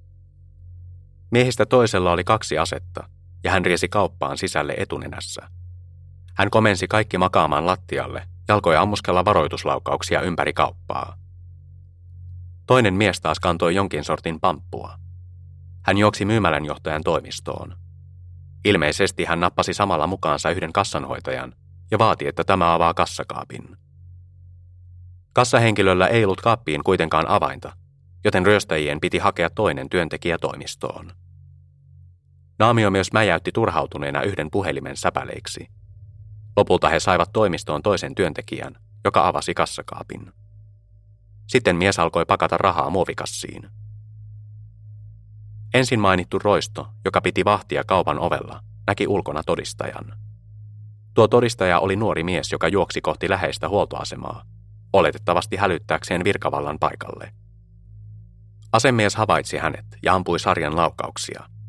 Miehistä 1.31 1.67
toisella 1.67 2.13
oli 2.13 2.25
kaksi 2.25 2.59
asetta, 2.59 3.09
ja 3.45 3.51
hän 3.51 3.65
riesi 3.65 3.89
kauppaan 3.89 4.39
sisälle 4.39 4.75
etunenässä. 4.77 5.49
Hän 6.37 6.51
komensi 6.51 6.89
kaikki 6.89 7.19
makaamaan 7.19 7.67
lattialle 7.67 8.27
ja 8.51 8.55
alkoi 8.55 8.77
ammuskella 8.77 9.25
varoituslaukauksia 9.25 10.21
ympäri 10.21 10.53
kauppaa. 10.53 11.17
Toinen 12.67 12.95
mies 12.95 13.21
taas 13.21 13.41
kantoi 13.41 13.75
jonkin 13.75 14.05
sortin 14.05 14.41
pamppua. 14.41 14.95
Hän 15.83 15.99
juoksi 15.99 16.25
myymälänjohtajan 16.25 17.03
toimistoon. 17.05 17.77
Ilmeisesti 18.65 19.25
hän 19.25 19.41
nappasi 19.41 19.75
samalla 19.75 20.07
mukaansa 20.07 20.51
yhden 20.51 20.73
kassanhoitajan 20.73 21.53
ja 21.91 21.99
vaati, 21.99 22.27
että 22.27 22.45
tämä 22.45 22.75
avaa 22.75 22.95
kassakaapin. 22.95 23.77
Kassahenkilöllä 25.33 26.07
ei 26.07 26.25
ollut 26.25 26.41
kaappiin 26.41 26.85
kuitenkaan 26.85 27.29
avainta, 27.29 27.73
joten 28.25 28.47
ryöstäjien 28.47 29.01
piti 29.01 29.19
hakea 29.19 29.51
toinen 29.51 29.91
työntekijä 29.91 30.39
toimistoon. 30.39 31.13
Naamio 32.59 32.91
myös 32.91 33.13
mäjäytti 33.13 33.53
turhautuneena 33.53 34.23
yhden 34.23 34.51
puhelimen 34.51 34.97
säpäleiksi. 34.97 35.80
Lopulta 36.57 36.89
he 36.89 37.01
saivat 37.01 37.33
toimistoon 37.33 37.83
toisen 37.83 38.15
työntekijän, 38.15 38.77
joka 39.05 39.29
avasi 39.29 39.55
kassakaapin. 39.55 40.33
Sitten 41.47 41.77
mies 41.77 41.99
alkoi 41.99 42.25
pakata 42.25 42.59
rahaa 42.59 42.91
muovikassiin. 42.91 43.69
Ensin 45.75 46.01
mainittu 46.01 46.39
roisto, 46.39 46.89
joka 47.05 47.21
piti 47.21 47.45
vahtia 47.45 47.85
kaupan 47.85 48.19
ovella, 48.19 48.61
näki 48.87 49.07
ulkona 49.07 49.43
todistajan. 49.43 50.19
Tuo 51.15 51.29
todistaja 51.29 51.79
oli 51.79 51.97
nuori 51.97 52.25
mies, 52.25 52.53
joka 52.53 52.69
juoksi 52.69 53.01
kohti 53.01 53.31
läheistä 53.31 53.69
huoltoasemaa, 53.69 54.45
oletettavasti 54.93 55.57
hälyttääkseen 55.57 56.25
virkavallan 56.25 56.79
paikalle. 56.79 57.33
Asemies 58.73 59.15
havaitsi 59.15 59.57
hänet 59.57 59.87
ja 60.03 60.15
ampui 60.15 60.39
sarjan 60.39 60.77
laukauksia– 60.77 61.45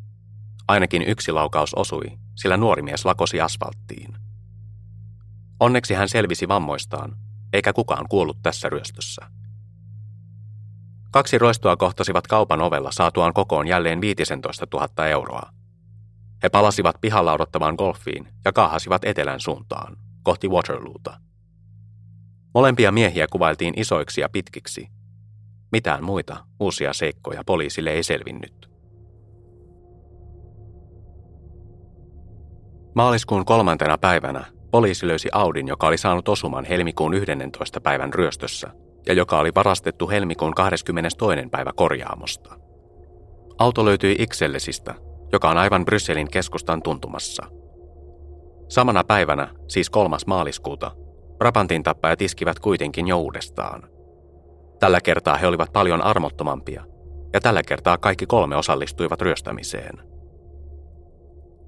Ainakin 0.71 1.03
yksi 1.07 1.31
laukaus 1.31 1.73
osui, 1.73 2.17
sillä 2.35 2.57
nuori 2.57 2.81
mies 2.81 3.05
lakosi 3.05 3.41
asfalttiin. 3.41 4.17
Onneksi 5.61 5.93
hän 5.93 6.09
selvisi 6.09 6.47
vammoistaan, 6.47 7.17
eikä 7.53 7.73
kukaan 7.73 8.05
kuollut 8.09 8.37
tässä 8.43 8.69
ryöstössä. 8.69 9.25
Kaksi 11.11 11.37
roistoa 11.37 11.77
kohtasivat 11.77 12.27
kaupan 12.27 12.61
ovella 12.61 12.91
saatuaan 12.91 13.33
kokoon 13.33 13.67
jälleen 13.67 14.01
15 14.01 14.67
000 14.73 15.07
euroa. 15.07 15.49
He 16.43 16.49
palasivat 16.49 16.95
pihalla 17.01 17.33
odottavaan 17.33 17.75
golfiin 17.75 18.27
ja 18.45 18.53
kaahasivat 18.53 19.05
etelän 19.05 19.39
suuntaan, 19.39 19.97
kohti 20.23 20.47
Waterloota. 20.47 21.19
Molempia 22.53 22.91
miehiä 22.91 23.27
kuvailtiin 23.31 23.73
isoiksi 23.77 24.21
ja 24.21 24.29
pitkiksi. 24.29 24.87
Mitään 25.71 26.03
muita 26.03 26.45
uusia 26.59 26.93
seikkoja 26.93 27.43
poliisille 27.45 27.89
ei 27.89 28.03
selvinnyt. 28.03 28.69
Maaliskuun 32.95 33.45
kolmantena 33.45 33.97
päivänä 33.97 34.60
poliisi 34.71 35.07
löysi 35.07 35.29
Audin, 35.31 35.67
joka 35.67 35.87
oli 35.87 35.97
saanut 35.97 36.29
osuman 36.29 36.65
helmikuun 36.65 37.13
11. 37.13 37.81
päivän 37.81 38.13
ryöstössä 38.13 38.69
ja 39.07 39.13
joka 39.13 39.39
oli 39.39 39.51
varastettu 39.55 40.09
helmikuun 40.09 40.53
22. 40.53 41.49
päivä 41.51 41.71
korjaamosta. 41.75 42.59
Auto 43.59 43.85
löytyi 43.85 44.15
Ixellesistä, 44.19 44.95
joka 45.31 45.49
on 45.49 45.57
aivan 45.57 45.85
Brysselin 45.85 46.31
keskustan 46.31 46.81
tuntumassa. 46.81 47.43
Samana 48.67 49.03
päivänä, 49.03 49.47
siis 49.67 49.89
kolmas 49.89 50.27
maaliskuuta, 50.27 50.91
Brabantin 51.37 51.83
tappajat 51.83 52.21
iskivät 52.21 52.59
kuitenkin 52.59 53.07
jo 53.07 53.17
uudestaan. 53.19 53.83
Tällä 54.79 55.01
kertaa 55.01 55.37
he 55.37 55.47
olivat 55.47 55.73
paljon 55.73 56.01
armottomampia, 56.01 56.83
ja 57.33 57.41
tällä 57.41 57.63
kertaa 57.63 57.97
kaikki 57.97 58.25
kolme 58.25 58.55
osallistuivat 58.55 59.21
ryöstämiseen. 59.21 59.99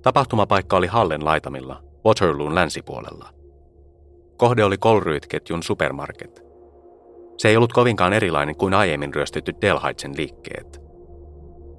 Tapahtumapaikka 0.01 0.77
oli 0.77 0.87
Hallen 0.87 1.25
laitamilla, 1.25 1.83
Waterloon 2.05 2.55
länsipuolella. 2.55 3.29
Kohde 4.37 4.63
oli 4.63 4.77
Colruyt-ketjun 4.77 5.63
supermarket. 5.63 6.43
Se 7.37 7.49
ei 7.49 7.57
ollut 7.57 7.73
kovinkaan 7.73 8.13
erilainen 8.13 8.55
kuin 8.55 8.73
aiemmin 8.73 9.13
ryöstetty 9.13 9.53
Delhaitsen 9.61 10.17
liikkeet. 10.17 10.81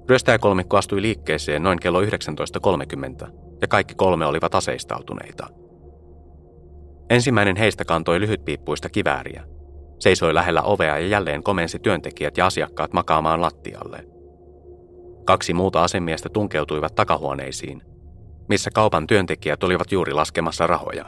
Ryöstäjäkolmikko 0.09 0.77
astui 0.77 1.01
liikkeeseen 1.01 1.63
noin 1.63 1.79
kello 1.79 2.01
19.30 2.01 2.07
ja 3.61 3.67
kaikki 3.67 3.95
kolme 3.95 4.25
olivat 4.25 4.55
aseistautuneita. 4.55 5.47
Ensimmäinen 7.09 7.55
heistä 7.55 7.85
kantoi 7.85 8.19
lyhytpiippuista 8.19 8.89
kivääriä. 8.89 9.43
Seisoi 9.99 10.33
lähellä 10.33 10.61
ovea 10.61 10.99
ja 10.99 11.07
jälleen 11.07 11.43
komensi 11.43 11.79
työntekijät 11.79 12.37
ja 12.37 12.45
asiakkaat 12.45 12.93
makaamaan 12.93 13.41
lattialle. 13.41 14.07
Kaksi 15.25 15.53
muuta 15.53 15.83
asemiestä 15.83 16.29
tunkeutuivat 16.29 16.95
takahuoneisiin, 16.95 17.81
missä 18.49 18.69
kaupan 18.73 19.07
työntekijät 19.07 19.63
olivat 19.63 19.91
juuri 19.91 20.13
laskemassa 20.13 20.67
rahoja. 20.67 21.05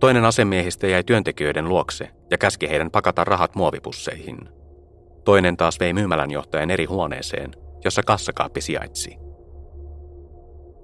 Toinen 0.00 0.24
asemiehistä 0.24 0.86
jäi 0.86 1.04
työntekijöiden 1.04 1.68
luokse 1.68 2.10
ja 2.30 2.38
käski 2.38 2.68
heidän 2.68 2.90
pakata 2.90 3.24
rahat 3.24 3.54
muovipusseihin. 3.54 4.48
Toinen 5.24 5.56
taas 5.56 5.80
vei 5.80 5.92
myymälänjohtajan 5.92 6.70
eri 6.70 6.84
huoneeseen, 6.84 7.50
jossa 7.84 8.02
kassakaappi 8.02 8.60
sijaitsi. 8.60 9.16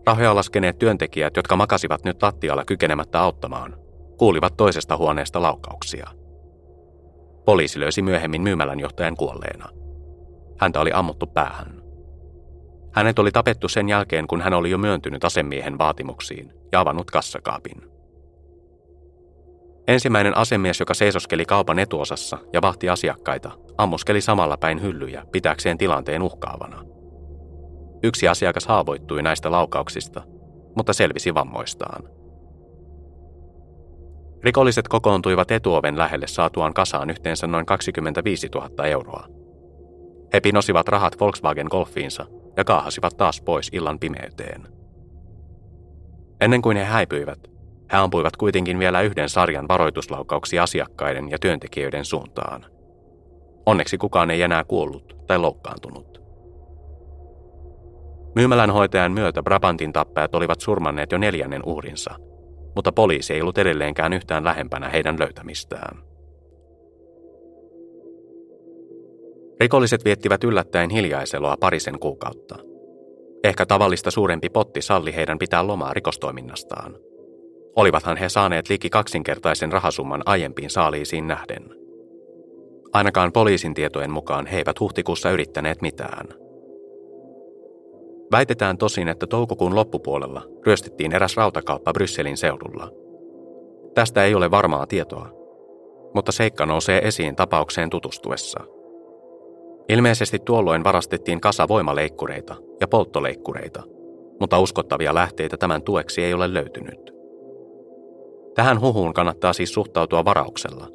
Rahoja 0.07 0.35
laskeneet 0.35 0.79
työntekijät, 0.79 1.37
jotka 1.37 1.57
makasivat 1.57 2.05
nyt 2.05 2.23
lattialla 2.23 2.65
kykenemättä 2.65 3.21
auttamaan, 3.21 3.77
kuulivat 4.19 4.57
toisesta 4.57 4.97
huoneesta 4.97 5.43
laukauksia. 5.43 6.11
Poliisi 7.45 7.81
löysi 7.81 8.03
myöhemmin 8.03 8.43
myymälänjohtajan 8.43 9.17
kuolleena. 9.17 9.69
Häntä 10.59 10.81
oli 10.81 10.93
ammuttu 10.93 11.27
päähän. 11.27 11.76
Hänet 12.97 13.19
oli 13.19 13.31
tapettu 13.33 13.69
sen 13.69 13.89
jälkeen, 13.89 14.27
kun 14.27 14.41
hän 14.41 14.55
oli 14.55 14.71
jo 14.71 14.79
myöntynyt 14.79 15.25
asemiehen 15.25 15.79
vaatimuksiin 15.79 16.53
ja 16.73 16.81
avannut 16.81 17.11
kassakaapin. 17.11 17.83
Ensimmäinen 19.89 20.37
asemies, 20.37 20.81
joka 20.81 20.95
seisoskeli 20.95 21.45
kaupan 21.45 21.79
etuosassa 21.79 22.39
ja 22.53 22.63
vahti 22.63 22.89
asiakkaita, 22.89 23.51
ammuskeli 23.79 24.21
samalla 24.21 24.57
päin 24.57 24.83
hyllyjä 24.83 25.25
pitääkseen 25.33 25.79
tilanteen 25.79 26.23
uhkaavana. 26.23 26.83
Yksi 28.03 28.29
asiakas 28.29 28.67
haavoittui 28.67 29.23
näistä 29.23 29.51
laukauksista, 29.51 30.23
mutta 30.77 30.93
selvisi 30.93 31.35
vammoistaan. 31.35 32.03
Rikolliset 34.45 34.89
kokoontuivat 34.89 35.51
etuoven 35.51 35.99
lähelle 35.99 36.27
saatuaan 36.27 36.75
kasaan 36.75 37.11
yhteensä 37.11 37.47
noin 37.47 37.67
25 37.67 38.49
000 38.55 38.87
euroa. 38.87 39.27
He 40.33 40.41
pinosivat 40.41 40.89
rahat 40.89 41.21
Volkswagen 41.21 41.67
Golfiinsa 41.71 42.27
ja 42.57 42.65
kaahasivat 42.65 43.17
taas 43.17 43.41
pois 43.41 43.69
illan 43.73 43.99
pimeyteen. 43.99 44.63
Ennen 46.41 46.63
kuin 46.63 46.77
he 46.77 46.85
häipyivät, 46.85 47.39
he 47.93 47.97
ampuivat 47.97 48.37
kuitenkin 48.37 48.79
vielä 48.79 49.01
yhden 49.01 49.29
sarjan 49.29 49.69
varoituslaukauksia 49.69 50.63
asiakkaiden 50.63 51.31
ja 51.31 51.39
työntekijöiden 51.39 52.05
suuntaan. 52.05 52.67
Onneksi 53.67 53.99
kukaan 53.99 54.31
ei 54.31 54.43
enää 54.43 54.65
kuollut 54.65 55.17
tai 55.27 55.39
loukkaantunut. 55.39 56.23
Myymälänhoitajan 58.35 59.13
myötä 59.13 59.43
Brabantin 59.43 59.93
tappajat 59.93 60.35
olivat 60.35 60.61
surmanneet 60.61 61.13
jo 61.13 61.19
neljännen 61.19 61.63
uhrinsa, 61.67 62.15
mutta 62.75 62.93
poliisi 62.93 63.35
ei 63.35 63.41
ollut 63.41 63.59
edelleenkään 63.59 64.13
yhtään 64.13 64.45
lähempänä 64.45 64.89
heidän 64.89 65.19
löytämistään. 65.19 66.06
Rikolliset 69.61 70.05
viettivät 70.05 70.45
yllättäen 70.45 70.91
hiljaiseloa 70.91 71.57
parisen 71.61 71.99
kuukautta. 71.99 72.57
Ehkä 73.45 73.67
tavallista 73.67 74.11
suurempi 74.11 74.49
potti 74.49 74.83
salli 74.83 75.15
heidän 75.15 75.39
pitää 75.39 75.67
lomaa 75.67 75.95
rikostoiminnastaan. 75.95 76.97
Olivathan 77.77 78.17
he 78.17 78.29
saaneet 78.29 78.69
liki 78.69 78.91
kaksinkertaisen 78.91 79.73
rahasumman 79.73 80.23
aiempiin 80.27 80.71
saaliisiin 80.71 81.27
nähden. 81.27 81.71
Ainakaan 82.93 83.33
poliisin 83.33 83.75
tietojen 83.75 84.11
mukaan 84.11 84.47
he 84.47 84.57
eivät 84.57 84.81
huhtikuussa 84.81 85.31
yrittäneet 85.31 85.83
mitään. 85.83 86.29
Väitetään 88.33 88.79
tosin, 88.79 89.09
että 89.09 89.27
toukokuun 89.27 89.75
loppupuolella 89.75 90.43
ryöstettiin 90.67 91.13
eräs 91.13 91.37
rautakauppa 91.37 91.93
Brysselin 91.93 92.37
seudulla. 92.37 92.91
Tästä 93.95 94.25
ei 94.25 94.35
ole 94.35 94.51
varmaa 94.51 94.87
tietoa, 94.87 95.29
mutta 96.15 96.33
seikka 96.33 96.67
nousee 96.67 97.01
esiin 97.09 97.37
tapaukseen 97.37 97.91
tutustuessa– 97.91 98.61
Ilmeisesti 99.89 100.39
tuolloin 100.39 100.85
varastettiin 100.85 101.41
kasa 101.41 101.69
voimaleikkureita 101.69 102.57
ja 102.81 102.89
polttoleikkureita, 102.89 103.83
mutta 104.41 104.59
uskottavia 104.59 105.15
lähteitä 105.15 105.57
tämän 105.57 105.83
tueksi 105.83 106.25
ei 106.25 106.35
ole 106.35 106.55
löytynyt. 106.55 107.13
Tähän 108.55 108.81
huhuun 108.81 109.15
kannattaa 109.15 109.53
siis 109.53 109.75
suhtautua 109.75 110.25
varauksella, 110.25 110.89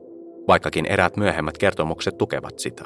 vaikkakin 0.47 0.85
eräät 0.85 1.17
myöhemmät 1.17 1.57
kertomukset 1.57 2.17
tukevat 2.17 2.59
sitä. 2.59 2.85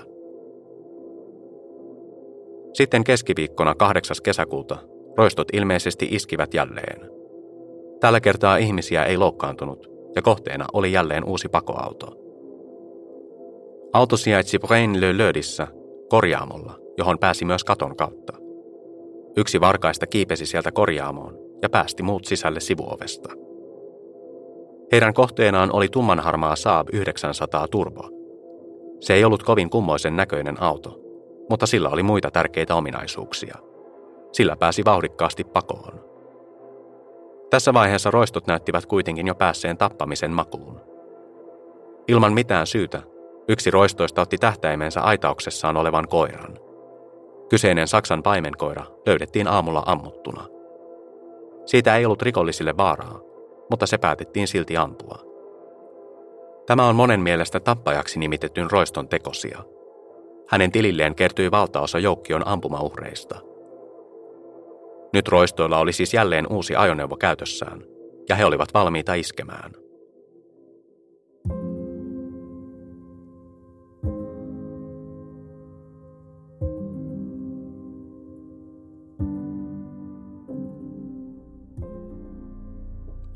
Sitten 2.74 3.04
keskiviikkona 3.04 3.76
8. 3.76 4.16
kesäkuuta 4.24 4.78
roistot 5.18 5.48
ilmeisesti 5.54 6.08
iskivät 6.12 6.54
jälleen. 6.54 7.10
Tällä 8.00 8.20
kertaa 8.20 8.58
ihmisiä 8.58 9.04
ei 9.04 9.18
loukkaantunut 9.18 9.90
ja 10.16 10.22
kohteena 10.22 10.66
oli 10.74 10.92
jälleen 10.92 11.24
uusi 11.24 11.50
pakoauto. 11.50 12.18
Auto 13.94 14.18
sijaitsi 14.18 14.60
Brain-le-Lödissä 14.60 15.68
korjaamolla, 16.10 16.80
johon 16.98 17.20
pääsi 17.20 17.46
myös 17.46 17.64
katon 17.64 17.96
kautta. 17.96 18.34
Yksi 19.38 19.62
varkaista 19.62 20.08
kiipesi 20.08 20.46
sieltä 20.46 20.72
korjaamoon 20.72 21.38
ja 21.62 21.70
päästi 21.70 22.04
muut 22.04 22.26
sisälle 22.26 22.60
sivuovesta. 22.60 23.30
Heidän 24.92 25.14
kohteenaan 25.14 25.76
oli 25.76 25.88
tummanharmaa 25.88 26.56
Saab 26.56 26.88
900 26.94 27.68
Turbo. 27.68 28.10
Se 29.00 29.14
ei 29.14 29.26
ollut 29.26 29.44
kovin 29.44 29.70
kummoisen 29.70 30.16
näköinen 30.16 30.62
auto, 30.62 31.00
mutta 31.50 31.66
sillä 31.66 31.90
oli 31.90 32.04
muita 32.04 32.32
tärkeitä 32.32 32.76
ominaisuuksia. 32.76 33.58
Sillä 34.32 34.56
pääsi 34.56 34.86
vauhdikkaasti 34.86 35.44
pakoon. 35.44 36.06
Tässä 37.50 37.74
vaiheessa 37.74 38.12
roistot 38.12 38.48
näyttivät 38.48 38.86
kuitenkin 38.86 39.28
jo 39.28 39.36
päässeen 39.36 39.78
tappamisen 39.78 40.32
makuun. 40.32 40.82
Ilman 42.08 42.34
mitään 42.34 42.68
syytä 42.68 43.02
Yksi 43.48 43.72
roistoista 43.72 44.22
otti 44.22 44.38
tähtäimensä 44.38 45.02
aitauksessaan 45.02 45.78
olevan 45.78 46.08
koiran. 46.08 46.60
Kyseinen 47.50 47.88
Saksan 47.88 48.24
paimenkoira 48.24 48.86
löydettiin 49.06 49.48
aamulla 49.48 49.84
ammuttuna. 49.86 50.46
Siitä 51.66 51.96
ei 51.96 52.06
ollut 52.06 52.22
rikollisille 52.22 52.78
vaaraa, 52.78 53.20
mutta 53.70 53.86
se 53.86 53.98
päätettiin 53.98 54.48
silti 54.48 54.78
ampua. 54.78 55.20
Tämä 56.66 56.88
on 56.88 56.96
monen 56.96 57.20
mielestä 57.20 57.60
tappajaksi 57.60 58.20
nimitetyn 58.20 58.72
roiston 58.72 59.08
tekosia. 59.08 59.64
Hänen 60.48 60.72
tililleen 60.72 61.16
kertyi 61.16 61.52
valtaosa 61.52 62.00
joukkion 62.00 62.48
ampumauhreista. 62.48 63.36
Nyt 65.14 65.28
roistoilla 65.28 65.78
oli 65.78 65.94
siis 65.94 66.14
jälleen 66.14 66.48
uusi 66.52 66.76
ajoneuvo 66.76 67.16
käytössään, 67.16 67.84
ja 68.30 68.36
he 68.36 68.46
olivat 68.46 68.74
valmiita 68.74 69.14
iskemään. 69.14 69.85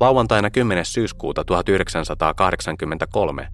Lauantaina 0.00 0.50
10. 0.50 0.84
syyskuuta 0.84 1.44
1983 1.44 3.48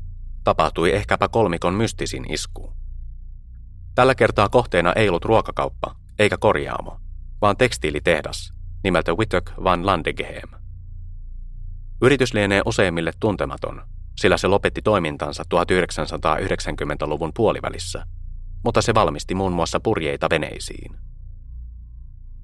tapahtui 0.45 0.93
ehkäpä 0.93 1.29
kolmikon 1.29 1.75
mystisin 1.75 2.33
isku. 2.33 2.73
Tällä 3.95 4.15
kertaa 4.15 4.49
kohteena 4.49 4.93
ei 4.93 5.09
ollut 5.09 5.25
ruokakauppa 5.25 5.97
eikä 6.19 6.39
korjaamo, 6.39 7.01
vaan 7.41 7.57
tekstiilitehdas 7.57 8.53
nimeltä 8.85 9.15
Wittek 9.15 9.51
van 9.65 9.87
Landegehem. 9.87 10.49
Yritys 12.03 12.35
lienee 12.35 12.63
useimmille 12.67 13.13
tuntematon, 13.21 13.83
sillä 14.17 14.37
se 14.37 14.47
lopetti 14.47 14.83
toimintansa 14.83 15.43
1990-luvun 15.55 17.33
puolivälissä, 17.35 18.07
mutta 18.65 18.83
se 18.83 18.95
valmisti 18.95 19.35
muun 19.35 19.53
muassa 19.53 19.81
purjeita 19.81 20.31
veneisiin. 20.31 20.97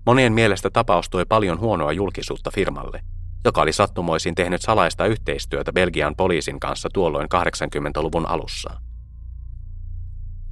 Monien 0.07 0.33
mielestä 0.33 0.71
tapaus 0.71 1.11
toi 1.11 1.25
paljon 1.29 1.61
huonoa 1.61 1.93
julkisuutta 1.93 2.51
firmalle, 2.55 3.03
joka 3.45 3.63
oli 3.63 3.73
sattumoisin 3.73 4.35
tehnyt 4.35 4.63
salaista 4.63 5.07
yhteistyötä 5.07 5.73
Belgian 5.73 6.17
poliisin 6.17 6.61
kanssa 6.61 6.89
tuolloin 6.95 7.29
80-luvun 7.35 8.29
alussa. 8.29 8.81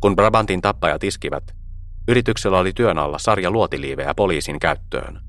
Kun 0.01 0.17
Brabantin 0.17 0.61
tappajat 0.61 1.05
iskivät, 1.05 1.57
yrityksellä 2.09 2.59
oli 2.59 2.73
työn 2.73 2.99
alla 2.99 3.19
sarja 3.19 3.51
luotiliivejä 3.51 4.15
poliisin 4.15 4.59
käyttöön. 4.59 5.21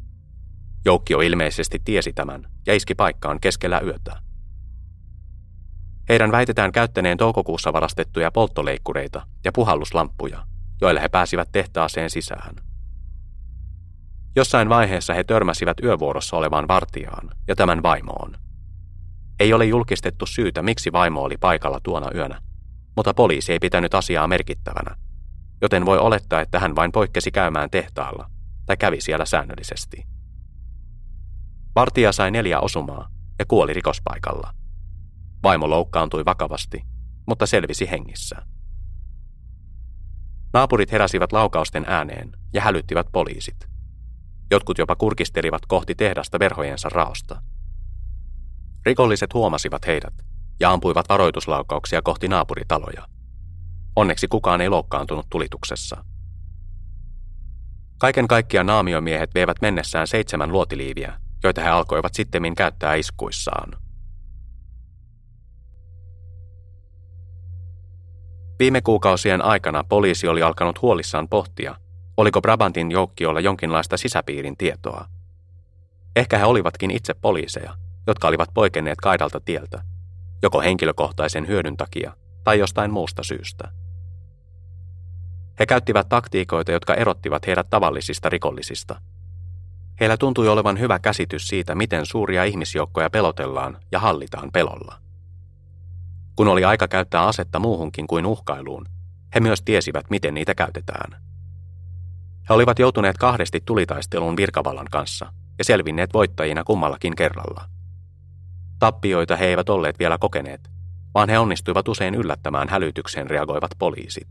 Joukkio 0.86 1.22
ilmeisesti 1.22 1.82
tiesi 1.86 2.14
tämän 2.14 2.48
ja 2.68 2.74
iski 2.74 2.96
paikkaan 2.96 3.40
keskellä 3.40 3.80
yötä. 3.80 4.22
Heidän 6.10 6.32
väitetään 6.32 6.72
käyttäneen 6.72 7.18
toukokuussa 7.18 7.74
varastettuja 7.74 8.32
polttoleikkureita 8.32 9.22
ja 9.46 9.52
puhalluslamppuja, 9.52 10.46
joilla 10.82 11.02
he 11.02 11.10
pääsivät 11.10 11.50
tehtaaseen 11.52 12.10
sisään. 12.10 12.71
Jossain 14.36 14.70
vaiheessa 14.70 15.14
he 15.14 15.24
törmäsivät 15.24 15.78
yövuorossa 15.84 16.38
olevaan 16.38 16.68
vartijaan 16.68 17.30
ja 17.48 17.56
tämän 17.56 17.84
vaimoon. 17.84 18.38
Ei 19.40 19.54
ole 19.54 19.66
julkistettu 19.66 20.26
syytä, 20.26 20.62
miksi 20.62 20.92
vaimo 20.92 21.22
oli 21.22 21.38
paikalla 21.38 21.80
tuona 21.84 22.08
yönä, 22.16 22.42
mutta 22.96 23.14
poliisi 23.14 23.52
ei 23.52 23.60
pitänyt 23.60 23.94
asiaa 23.94 24.28
merkittävänä, 24.28 24.96
joten 25.62 25.86
voi 25.86 25.98
olettaa, 25.98 26.42
että 26.42 26.60
hän 26.60 26.76
vain 26.76 26.92
poikkesi 26.92 27.32
käymään 27.32 27.70
tehtaalla 27.70 28.30
tai 28.66 28.78
kävi 28.78 29.02
siellä 29.02 29.26
säännöllisesti. 29.26 30.04
Vartija 31.76 32.12
sai 32.12 32.32
neljä 32.32 32.60
osumaa 32.60 33.10
ja 33.40 33.46
kuoli 33.48 33.74
rikospaikalla. 33.74 34.54
Vaimo 35.44 35.70
loukkaantui 35.70 36.26
vakavasti, 36.26 36.84
mutta 37.28 37.46
selvisi 37.46 37.92
hengissä. 37.92 38.36
Naapurit 40.54 40.92
heräsivät 40.92 41.32
laukausten 41.32 41.86
ääneen 41.88 42.32
ja 42.54 42.62
hälyttivät 42.62 43.08
poliisit. 43.12 43.71
Jotkut 44.52 44.78
jopa 44.78 44.96
kurkistelivat 44.96 45.62
kohti 45.68 45.96
tehdasta 45.96 46.40
verhojensa 46.40 46.90
raosta. 46.90 47.42
Rikolliset 48.86 49.34
huomasivat 49.34 49.88
heidät 49.88 50.14
ja 50.60 50.72
ampuivat 50.72 51.10
varoituslaukauksia 51.10 52.02
kohti 52.02 52.28
naapuritaloja. 52.28 53.08
Onneksi 53.96 54.28
kukaan 54.28 54.62
ei 54.62 54.70
loukkaantunut 54.70 55.26
tulituksessa. 55.30 56.06
Kaiken 57.98 58.28
kaikkiaan 58.28 58.66
naamiomiehet 58.66 59.36
veivät 59.36 59.58
mennessään 59.62 60.08
seitsemän 60.08 60.52
luotiliiviä, 60.52 61.14
joita 61.44 61.62
he 61.62 61.70
alkoivat 61.70 62.14
sittemmin 62.14 62.56
käyttää 62.56 62.96
iskuissaan. 62.96 63.78
Viime 68.60 68.82
kuukausien 68.82 69.42
aikana 69.42 69.84
poliisi 69.84 70.28
oli 70.28 70.42
alkanut 70.42 70.82
huolissaan 70.82 71.30
pohtia, 71.30 71.76
oliko 72.22 72.42
Brabantin 72.42 72.92
joukkiolla 72.92 73.40
jonkinlaista 73.40 73.98
sisäpiirin 73.98 74.58
tietoa. 74.58 75.06
Ehkä 76.16 76.38
he 76.38 76.46
olivatkin 76.46 76.92
itse 76.92 77.14
poliiseja, 77.14 77.74
jotka 78.08 78.28
olivat 78.28 78.50
poikenneet 78.54 78.98
kaidalta 79.02 79.40
tieltä, 79.40 79.82
joko 80.42 80.62
henkilökohtaisen 80.62 81.48
hyödyn 81.48 81.78
takia 81.78 82.14
tai 82.44 82.60
jostain 82.60 82.92
muusta 82.92 83.24
syystä. 83.24 83.72
He 85.60 85.66
käyttivät 85.66 86.10
taktiikoita, 86.10 86.72
jotka 86.72 86.94
erottivat 86.94 87.48
heidät 87.48 87.70
tavallisista 87.70 88.30
rikollisista. 88.30 89.02
Heillä 90.00 90.18
tuntui 90.18 90.48
olevan 90.48 90.80
hyvä 90.80 91.00
käsitys 91.00 91.48
siitä, 91.48 91.76
miten 91.76 92.06
suuria 92.06 92.44
ihmisjoukkoja 92.44 93.10
pelotellaan 93.10 93.78
ja 93.92 94.00
hallitaan 94.00 94.52
pelolla. 94.52 94.98
Kun 96.36 96.48
oli 96.48 96.64
aika 96.64 96.88
käyttää 96.88 97.28
asetta 97.28 97.60
muuhunkin 97.60 98.08
kuin 98.08 98.26
uhkailuun, 98.26 98.86
he 99.36 99.40
myös 99.40 99.62
tiesivät, 99.62 100.10
miten 100.10 100.34
niitä 100.34 100.56
käytetään. 100.56 101.31
He 102.50 102.54
olivat 102.54 102.80
joutuneet 102.80 103.18
kahdesti 103.18 103.62
tulitaisteluun 103.66 104.38
virkavallan 104.38 104.88
kanssa 104.92 105.34
ja 105.58 105.64
selvinneet 105.64 106.14
voittajina 106.14 106.64
kummallakin 106.64 107.16
kerralla. 107.16 107.66
Tappioita 108.80 109.36
he 109.36 109.46
eivät 109.46 109.70
olleet 109.70 110.00
vielä 110.00 110.18
kokeneet, 110.18 110.70
vaan 111.14 111.30
he 111.30 111.40
onnistuivat 111.40 111.88
usein 111.88 112.16
yllättämään 112.16 112.70
hälytykseen 112.70 113.30
reagoivat 113.30 113.72
poliisit. 113.80 114.28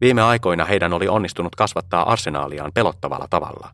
Viime 0.00 0.22
aikoina 0.22 0.64
heidän 0.64 0.92
oli 0.92 1.08
onnistunut 1.08 1.56
kasvattaa 1.56 2.10
arsenaaliaan 2.12 2.70
pelottavalla 2.74 3.26
tavalla. 3.30 3.70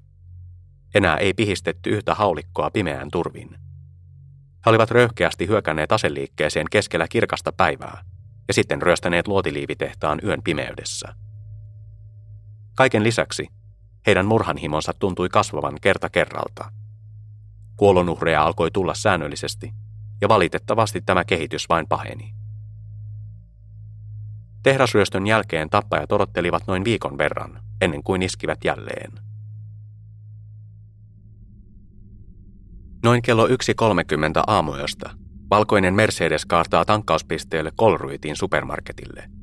Enää 0.95 1.17
ei 1.17 1.35
pihistetty 1.35 1.91
yhtä 1.91 2.15
haulikkoa 2.15 2.71
pimeään 2.71 3.09
turvin. 3.13 3.51
He 4.67 4.71
olivat 4.71 4.91
röyhkeästi 4.91 5.47
hyökänneet 5.47 5.93
aseliikkeeseen 5.93 6.67
keskellä 6.71 7.09
kirkasta 7.09 7.53
päivää 7.53 8.05
ja 8.49 8.55
sitten 8.55 8.83
ryöstäneet 8.83 9.29
luotiliivitehtaan 9.29 10.19
yön 10.25 10.43
pimeydessä. 10.43 11.15
Kaiken 12.75 13.05
lisäksi 13.05 13.49
heidän 14.07 14.27
murhanhimonsa 14.27 14.93
tuntui 14.99 15.29
kasvavan 15.29 15.79
kerta 15.81 16.09
kerralta. 16.09 16.73
Kuolonuhreja 17.77 18.43
alkoi 18.43 18.71
tulla 18.71 18.95
säännöllisesti, 18.95 19.73
ja 20.21 20.29
valitettavasti 20.29 21.01
tämä 21.01 21.25
kehitys 21.25 21.69
vain 21.69 21.87
paheni. 21.89 22.35
Tehdasryöstön 24.63 25.27
jälkeen 25.27 25.71
tappajat 25.71 26.13
odottelivat 26.13 26.67
noin 26.67 26.85
viikon 26.85 27.19
verran, 27.19 27.63
ennen 27.81 28.03
kuin 28.03 28.23
iskivät 28.23 28.65
jälleen. 28.65 29.13
Noin 33.03 33.23
kello 33.23 33.47
1.30 33.47 33.55
aamuyöstä 34.47 35.11
valkoinen 35.51 35.95
Mercedes 35.95 36.47
kaartaa 36.47 36.85
tankkauspisteelle 36.85 37.73
Kolruitin 37.77 38.37
supermarketille– 38.37 39.25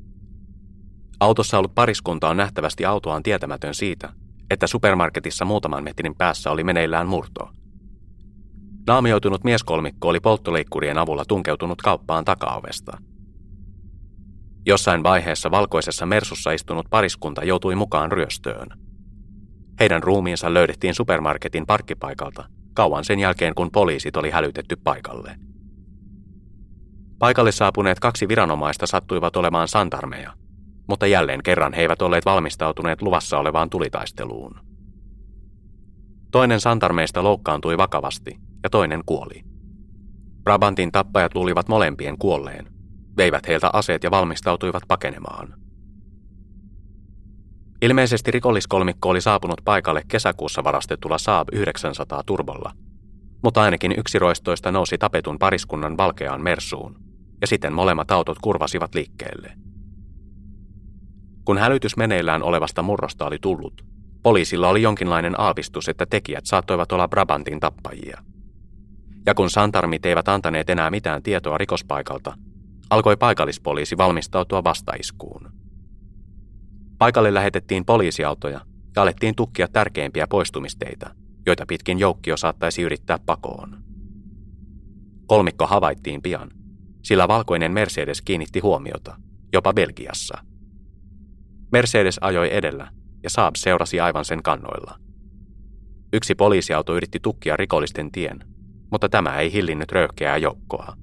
Autossa 1.20 1.58
ollut 1.58 1.74
pariskunta 1.74 2.28
on 2.28 2.36
nähtävästi 2.36 2.84
autoaan 2.84 3.22
tietämätön 3.22 3.74
siitä, 3.74 4.12
että 4.50 4.66
supermarketissa 4.66 5.44
muutaman 5.44 5.84
metrin 5.84 6.14
päässä 6.14 6.50
oli 6.50 6.64
meneillään 6.64 7.06
murto. 7.06 7.50
Naamioitunut 8.86 9.44
mieskolmikko 9.44 10.08
oli 10.08 10.20
polttoleikkurien 10.20 10.98
avulla 10.98 11.24
tunkeutunut 11.24 11.82
kauppaan 11.82 12.24
takaovesta. 12.24 12.98
Jossain 14.66 15.02
vaiheessa 15.02 15.50
valkoisessa 15.50 16.06
mersussa 16.06 16.52
istunut 16.52 16.86
pariskunta 16.90 17.44
joutui 17.44 17.74
mukaan 17.74 18.12
ryöstöön. 18.12 18.68
Heidän 19.80 20.02
ruumiinsa 20.02 20.54
löydettiin 20.54 20.94
supermarketin 20.94 21.66
parkkipaikalta 21.66 22.44
kauan 22.74 23.04
sen 23.04 23.18
jälkeen, 23.18 23.54
kun 23.54 23.70
poliisit 23.70 24.16
oli 24.16 24.30
hälytetty 24.30 24.76
paikalle. 24.76 25.36
Paikalle 27.18 27.52
saapuneet 27.52 28.00
kaksi 28.00 28.28
viranomaista 28.28 28.86
sattuivat 28.86 29.36
olemaan 29.36 29.68
santarmeja, 29.68 30.32
mutta 30.90 31.06
jälleen 31.06 31.42
kerran 31.42 31.72
he 31.72 31.82
eivät 31.82 32.02
olleet 32.02 32.24
valmistautuneet 32.24 33.02
luvassa 33.02 33.38
olevaan 33.38 33.70
tulitaisteluun. 33.70 34.60
Toinen 36.30 36.60
santarmeista 36.60 37.22
loukkaantui 37.22 37.78
vakavasti 37.78 38.36
ja 38.62 38.70
toinen 38.70 39.02
kuoli. 39.06 39.42
Brabantin 40.42 40.92
tappajat 40.92 41.34
luulivat 41.34 41.68
molempien 41.68 42.18
kuolleen, 42.18 42.66
veivät 43.16 43.48
heiltä 43.48 43.70
aseet 43.72 44.04
ja 44.04 44.10
valmistautuivat 44.10 44.82
pakenemaan. 44.88 45.54
Ilmeisesti 47.82 48.30
rikolliskolmikko 48.30 49.08
oli 49.08 49.20
saapunut 49.20 49.60
paikalle 49.64 50.02
kesäkuussa 50.08 50.64
varastetulla 50.64 51.18
Saab 51.18 51.48
900 51.52 52.22
turbolla, 52.26 52.72
mutta 53.42 53.62
ainakin 53.62 53.94
yksi 53.98 54.18
roistoista 54.18 54.72
nousi 54.72 54.98
tapetun 54.98 55.38
pariskunnan 55.38 55.96
valkeaan 55.96 56.42
mersuun, 56.42 56.96
ja 57.40 57.46
sitten 57.46 57.72
molemmat 57.72 58.10
autot 58.10 58.38
kurvasivat 58.38 58.94
liikkeelle. 58.94 59.69
Kun 61.44 61.58
hälytys 61.58 61.96
meneillään 61.96 62.42
olevasta 62.42 62.82
murrosta 62.82 63.26
oli 63.26 63.38
tullut, 63.38 63.84
poliisilla 64.22 64.68
oli 64.68 64.82
jonkinlainen 64.82 65.40
aavistus, 65.40 65.88
että 65.88 66.06
tekijät 66.06 66.46
saattoivat 66.46 66.92
olla 66.92 67.08
Brabantin 67.08 67.60
tappajia. 67.60 68.22
Ja 69.26 69.34
kun 69.34 69.50
santarmit 69.50 70.06
eivät 70.06 70.28
antaneet 70.28 70.70
enää 70.70 70.90
mitään 70.90 71.22
tietoa 71.22 71.58
rikospaikalta, 71.58 72.34
alkoi 72.90 73.16
paikallispoliisi 73.16 73.96
valmistautua 73.96 74.64
vastaiskuun. 74.64 75.52
Paikalle 76.98 77.34
lähetettiin 77.34 77.84
poliisiautoja 77.84 78.60
ja 78.96 79.02
alettiin 79.02 79.34
tukkia 79.34 79.68
tärkeimpiä 79.68 80.26
poistumisteitä, 80.26 81.10
joita 81.46 81.66
pitkin 81.66 81.98
joukkio 81.98 82.36
saattaisi 82.36 82.82
yrittää 82.82 83.18
pakoon. 83.26 83.76
Kolmikko 85.26 85.66
havaittiin 85.66 86.22
pian, 86.22 86.50
sillä 87.02 87.28
valkoinen 87.28 87.72
Mercedes 87.72 88.22
kiinnitti 88.22 88.60
huomiota, 88.60 89.16
jopa 89.52 89.72
Belgiassa– 89.72 90.38
Mercedes 91.72 92.18
ajoi 92.20 92.48
edellä 92.52 92.90
ja 93.22 93.30
Saab 93.30 93.54
seurasi 93.56 94.00
aivan 94.00 94.24
sen 94.24 94.42
kannoilla. 94.42 94.98
Yksi 96.12 96.34
poliisiauto 96.34 96.96
yritti 96.96 97.20
tukkia 97.22 97.56
rikollisten 97.56 98.12
tien, 98.12 98.44
mutta 98.90 99.08
tämä 99.08 99.38
ei 99.38 99.52
hillinnyt 99.52 99.92
röyhkeää 99.92 100.36
joukkoa. 100.36 100.96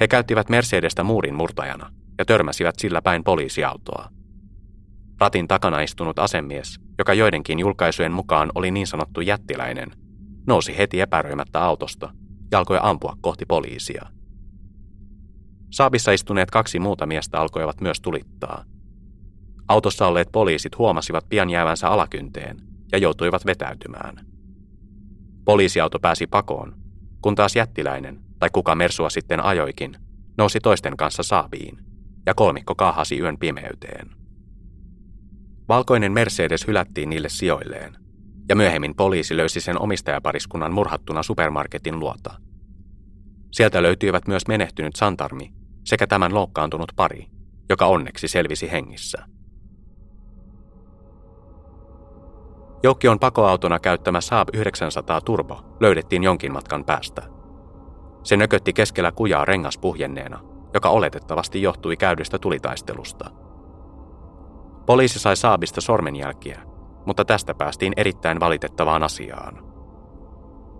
He 0.00 0.08
käyttivät 0.08 0.48
Mercedestä 0.48 1.02
muurin 1.04 1.34
murtajana 1.34 1.90
ja 2.18 2.24
törmäsivät 2.24 2.74
sillä 2.78 3.02
päin 3.02 3.24
poliisiautoa. 3.24 4.08
Ratin 5.20 5.48
takana 5.48 5.80
istunut 5.80 6.18
asemies, 6.18 6.80
joka 6.98 7.14
joidenkin 7.14 7.58
julkaisujen 7.58 8.12
mukaan 8.12 8.52
oli 8.54 8.70
niin 8.70 8.86
sanottu 8.86 9.20
jättiläinen, 9.20 9.90
nousi 10.46 10.78
heti 10.78 11.00
epäröimättä 11.00 11.64
autosta 11.64 12.12
ja 12.52 12.58
alkoi 12.58 12.78
ampua 12.82 13.16
kohti 13.20 13.46
poliisia. 13.46 14.06
Saabissa 15.70 16.12
istuneet 16.12 16.50
kaksi 16.50 16.78
muuta 16.78 17.06
miestä 17.06 17.40
alkoivat 17.40 17.80
myös 17.80 18.00
tulittaa– 18.00 18.64
Autossa 19.68 20.06
olleet 20.06 20.28
poliisit 20.32 20.78
huomasivat 20.78 21.28
pian 21.28 21.50
jäävänsä 21.50 21.88
alakynteen 21.88 22.56
ja 22.92 22.98
joutuivat 22.98 23.46
vetäytymään. 23.46 24.26
Poliisiauto 25.44 25.98
pääsi 25.98 26.26
pakoon, 26.26 26.74
kun 27.22 27.34
taas 27.34 27.56
jättiläinen, 27.56 28.20
tai 28.38 28.48
kuka 28.52 28.74
Mersua 28.74 29.10
sitten 29.10 29.44
ajoikin, 29.44 29.96
nousi 30.38 30.60
toisten 30.60 30.96
kanssa 30.96 31.22
saabiin, 31.22 31.78
ja 32.26 32.34
kolmikko 32.34 32.74
kaahasi 32.74 33.18
yön 33.18 33.38
pimeyteen. 33.38 34.10
Valkoinen 35.68 36.12
Mercedes 36.12 36.66
hylättiin 36.66 37.10
niille 37.10 37.28
sijoilleen, 37.28 37.96
ja 38.48 38.56
myöhemmin 38.56 38.94
poliisi 38.94 39.36
löysi 39.36 39.60
sen 39.60 39.80
omistajapariskunnan 39.80 40.72
murhattuna 40.72 41.22
supermarketin 41.22 41.98
luota. 41.98 42.34
Sieltä 43.52 43.82
löytyivät 43.82 44.28
myös 44.28 44.42
menehtynyt 44.48 44.96
Santarmi 44.96 45.52
sekä 45.84 46.06
tämän 46.06 46.34
loukkaantunut 46.34 46.92
pari, 46.96 47.26
joka 47.68 47.86
onneksi 47.86 48.28
selvisi 48.28 48.72
hengissä. 48.72 49.35
Joukkion 52.86 53.18
pakoautona 53.18 53.78
käyttämä 53.78 54.20
Saab 54.20 54.48
900 54.52 55.20
Turbo 55.20 55.60
löydettiin 55.80 56.22
jonkin 56.22 56.52
matkan 56.52 56.84
päästä. 56.84 57.22
Se 58.22 58.36
nökötti 58.36 58.72
keskellä 58.72 59.12
kujaa 59.12 59.44
rengaspuhjenneena, 59.44 60.40
joka 60.74 60.88
oletettavasti 60.88 61.62
johtui 61.62 61.96
käydystä 61.96 62.38
tulitaistelusta. 62.38 63.30
Poliisi 64.86 65.18
sai 65.18 65.36
Saabista 65.36 65.80
sormenjälkiä, 65.80 66.62
mutta 67.06 67.24
tästä 67.24 67.54
päästiin 67.54 67.92
erittäin 67.96 68.40
valitettavaan 68.40 69.02
asiaan. 69.02 69.64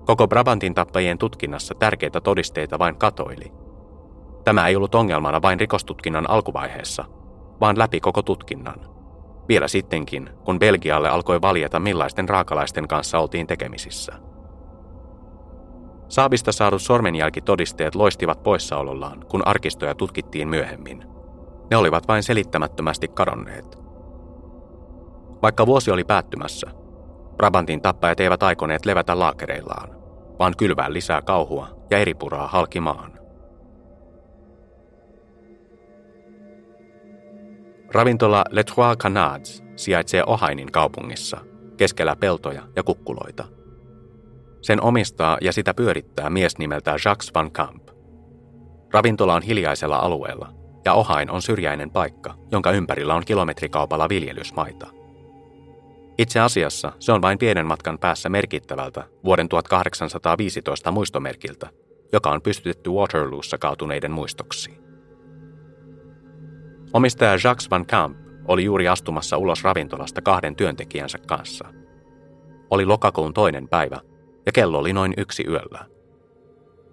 Koko 0.05 0.29
Brabantin 0.29 0.75
tappajien 0.75 1.19
tutkinnassa 1.19 1.75
tärkeitä 1.75 2.21
todisteita 2.21 2.79
vain 2.79 2.97
katoili. 2.97 3.53
Tämä 4.45 4.66
ei 4.66 4.77
ollut 4.77 4.95
ongelmana 4.95 5.42
vain 5.42 5.61
rikostutkinnan 5.61 6.31
alkuvaiheessa, 6.31 7.05
vaan 7.61 7.79
läpi 7.79 8.01
koko 8.01 8.23
tutkinnan. 8.23 8.95
Vielä 9.48 9.68
sittenkin, 9.68 10.30
kun 10.44 10.59
Belgialle 10.59 11.09
alkoi 11.09 11.40
valjeta 11.40 11.80
millaisten 11.80 12.28
raakalaisten 12.28 12.88
kanssa 12.88 13.18
oltiin 13.18 13.46
tekemisissä. 13.46 14.12
Saabista 16.09 16.52
saadut 16.52 16.82
sormenjälkitodisteet 16.82 17.94
loistivat 17.94 18.42
poissaolollaan, 18.42 19.24
kun 19.30 19.46
arkistoja 19.46 19.94
tutkittiin 19.94 20.48
myöhemmin. 20.48 21.04
Ne 21.70 21.76
olivat 21.76 22.09
vain 22.09 22.22
selittämättömästi 22.22 23.09
kadonneet. 23.09 23.78
Vaikka 25.42 25.66
vuosi 25.66 25.90
oli 25.90 26.04
päättymässä, 26.04 26.70
Brabantin 27.37 27.82
tappajat 27.82 28.20
eivät 28.20 28.42
aikoneet 28.42 28.87
levätä 28.87 29.18
laakereillaan, 29.18 29.88
vaan 30.38 30.54
kylvää 30.56 30.92
lisää 30.92 31.22
kauhua 31.22 31.68
ja 31.90 31.98
eripuraa 31.98 32.48
halkimaan. 32.48 33.15
Ravintola 37.96 38.44
Le 38.50 38.64
Trois 38.64 38.96
Canards 38.96 39.62
sijaitsee 39.76 40.24
Ohainin 40.26 40.72
kaupungissa, 40.72 41.40
keskellä 41.76 42.16
peltoja 42.16 42.62
ja 42.76 42.82
kukkuloita. 42.82 43.44
Sen 44.62 44.82
omistaa 44.82 45.38
ja 45.40 45.52
sitä 45.52 45.74
pyörittää 45.74 46.30
mies 46.30 46.59
nimeltä 46.59 46.90
Jacques 46.90 47.35
Van 47.35 47.50
Camp. 47.50 47.88
Ravintola 48.92 49.35
on 49.35 49.42
hiljaisella 49.42 49.96
alueella, 49.96 50.52
ja 50.85 50.92
Ohain 50.92 51.30
on 51.30 51.42
syrjäinen 51.42 51.90
paikka, 51.90 52.35
jonka 52.52 52.70
ympärillä 52.70 53.14
on 53.14 53.24
kilometrikaupalla 53.24 54.09
viljelysmaita. 54.09 54.87
Itse 56.18 56.40
asiassa 56.40 56.92
se 56.98 57.12
on 57.12 57.22
vain 57.22 57.38
pienen 57.38 57.66
matkan 57.66 57.98
päässä 57.98 58.28
merkittävältä 58.28 59.04
vuoden 59.24 59.48
1815 59.48 60.90
muistomerkiltä, 60.90 61.68
joka 62.12 62.30
on 62.30 62.42
pystytetty 62.42 62.90
Waterloossa 62.90 63.59
kaatuneiden 63.59 64.12
muistoksi. 64.12 64.86
Omistaja 66.92 67.31
Jacques 67.31 67.70
Van 67.70 67.87
Camp 67.87 68.16
oli 68.49 68.64
juuri 68.64 68.88
astumassa 68.88 69.37
ulos 69.37 69.64
ravintolasta 69.64 70.22
kahden 70.22 70.57
työntekijänsä 70.57 71.18
kanssa. 71.27 71.64
Oli 72.70 72.87
lokakuun 72.87 73.35
toinen 73.35 73.68
päivä 73.68 74.01
ja 74.46 74.53
kello 74.53 74.79
oli 74.79 74.92
noin 74.92 75.14
yksi 75.16 75.44
yöllä. 75.49 75.85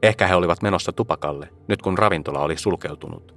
Ehkä 0.03 0.27
he 0.27 0.35
olivat 0.35 0.61
menossa 0.61 0.91
tupakalle 0.91 1.49
nyt 1.67 1.81
kun 1.81 1.97
ravintola 1.97 2.39
oli 2.39 2.57
sulkeutunut, 2.57 3.35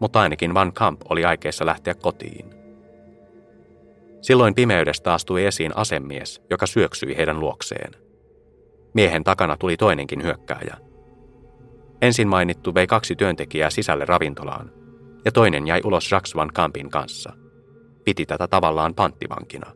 mutta 0.00 0.20
ainakin 0.20 0.54
Van 0.54 0.72
Camp 0.72 1.00
oli 1.08 1.24
aikeissa 1.24 1.66
lähteä 1.66 1.94
kotiin. 1.94 2.54
Silloin 4.22 4.54
pimeydestä 4.54 5.14
astui 5.14 5.44
esiin 5.44 5.76
asemies, 5.76 6.42
joka 6.50 6.66
syöksyi 6.66 7.16
heidän 7.16 7.40
luokseen. 7.40 7.92
Miehen 8.94 9.24
takana 9.24 9.56
tuli 9.56 9.76
toinenkin 9.76 10.22
hyökkääjä. 10.22 10.76
Ensin 12.02 12.28
mainittu 12.28 12.74
vei 12.74 12.86
kaksi 12.86 13.16
työntekijää 13.16 13.70
sisälle 13.70 14.04
ravintolaan, 14.04 14.72
ja 15.24 15.32
toinen 15.32 15.66
jäi 15.66 15.80
ulos 15.84 16.12
Jacques 16.12 16.36
Van 16.36 16.50
Campin 16.54 16.90
kanssa. 16.90 17.32
Piti 18.04 18.26
tätä 18.26 18.48
tavallaan 18.48 18.94
panttivankina. 18.94 19.72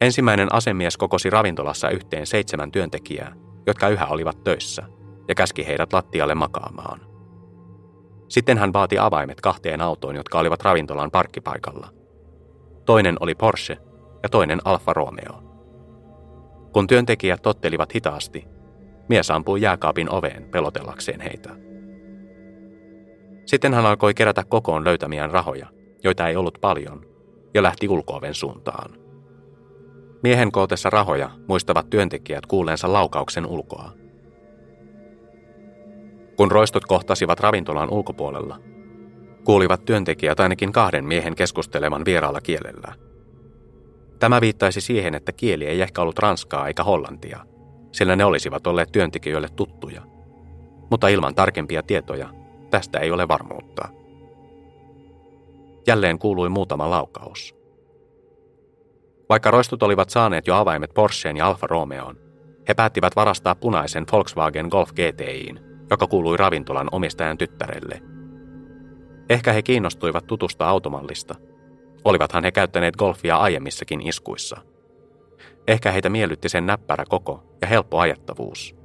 Ensimmäinen 0.00 0.54
asemies 0.54 0.96
kokosi 0.96 1.30
ravintolassa 1.30 1.90
yhteen 1.90 2.26
seitsemän 2.26 2.72
työntekijää, 2.72 3.32
jotka 3.66 3.88
yhä 3.88 4.06
olivat 4.06 4.44
töissä, 4.44 4.82
ja 5.28 5.34
käski 5.34 5.66
heidät 5.66 5.92
lattialle 5.92 6.34
makaamaan. 6.34 7.00
Sitten 8.28 8.58
hän 8.58 8.72
vaati 8.72 8.98
avaimet 8.98 9.40
kahteen 9.40 9.80
autoon, 9.80 10.16
jotka 10.16 10.38
olivat 10.38 10.62
ravintolan 10.62 11.10
parkkipaikalla– 11.10 11.88
Toinen 12.84 13.16
oli 13.20 13.34
Porsche 13.34 13.78
ja 14.22 14.28
toinen 14.28 14.60
Alfa 14.64 14.92
Romeo. 14.92 15.42
Kun 16.72 16.86
työntekijät 16.86 17.42
tottelivat 17.42 17.94
hitaasti, 17.94 18.44
mies 19.08 19.30
ampui 19.30 19.60
jääkaapin 19.60 20.10
oveen 20.10 20.44
pelotellakseen 20.50 21.20
heitä. 21.20 21.50
Sitten 23.46 23.74
hän 23.74 23.86
alkoi 23.86 24.14
kerätä 24.14 24.44
kokoon 24.44 24.84
löytämiään 24.84 25.30
rahoja, 25.30 25.66
joita 26.04 26.28
ei 26.28 26.36
ollut 26.36 26.58
paljon, 26.60 27.06
ja 27.54 27.62
lähti 27.62 27.88
ulkooven 27.88 28.34
suuntaan. 28.34 28.90
Miehen 30.22 30.52
kootessa 30.52 30.90
rahoja 30.90 31.30
muistavat 31.48 31.90
työntekijät 31.90 32.46
kuuleensa 32.46 32.92
laukauksen 32.92 33.46
ulkoa. 33.46 33.92
Kun 36.36 36.50
roistot 36.50 36.84
kohtasivat 36.84 37.40
ravintolan 37.40 37.90
ulkopuolella, 37.90 38.58
kuulivat 39.44 39.84
työntekijät 39.84 40.40
ainakin 40.40 40.72
kahden 40.72 41.04
miehen 41.04 41.34
keskusteleman 41.34 42.04
vieraalla 42.04 42.40
kielellä. 42.40 42.94
Tämä 44.18 44.40
viittaisi 44.40 44.80
siihen, 44.80 45.14
että 45.14 45.32
kieli 45.32 45.66
ei 45.66 45.80
ehkä 45.80 46.02
ollut 46.02 46.18
ranskaa 46.18 46.68
eikä 46.68 46.84
hollantia, 46.84 47.46
sillä 47.92 48.16
ne 48.16 48.24
olisivat 48.24 48.66
olleet 48.66 48.92
työntekijöille 48.92 49.48
tuttuja. 49.56 50.02
Mutta 50.90 51.08
ilman 51.08 51.34
tarkempia 51.34 51.82
tietoja 51.82 52.41
tästä 52.72 52.98
ei 52.98 53.10
ole 53.10 53.28
varmuutta. 53.28 53.88
Jälleen 55.86 56.18
kuului 56.18 56.48
muutama 56.48 56.90
laukaus. 56.90 57.54
Vaikka 59.28 59.50
roistut 59.50 59.82
olivat 59.82 60.10
saaneet 60.10 60.46
jo 60.46 60.54
avaimet 60.54 60.94
Porscheen 60.94 61.36
ja 61.36 61.46
Alfa 61.46 61.66
Romeoon, 61.66 62.16
he 62.68 62.74
päättivät 62.74 63.16
varastaa 63.16 63.54
punaisen 63.54 64.04
Volkswagen 64.12 64.66
Golf 64.70 64.90
GTIin, 64.92 65.60
joka 65.90 66.06
kuului 66.06 66.36
ravintolan 66.36 66.88
omistajan 66.92 67.38
tyttärelle– 67.38 68.02
Ehkä 69.32 69.52
he 69.52 69.62
kiinnostuivat 69.62 70.26
tutusta 70.26 70.68
automallista. 70.68 71.34
Olivathan 72.04 72.44
he 72.44 72.52
käyttäneet 72.52 72.96
golfia 72.96 73.36
aiemmissakin 73.36 74.08
iskuissa. 74.08 74.56
Ehkä 75.68 75.90
heitä 75.90 76.08
miellytti 76.08 76.48
sen 76.48 76.66
näppärä 76.66 77.04
koko 77.08 77.42
ja 77.60 77.66
helppo 77.66 77.98
ajattavuus. 77.98 78.76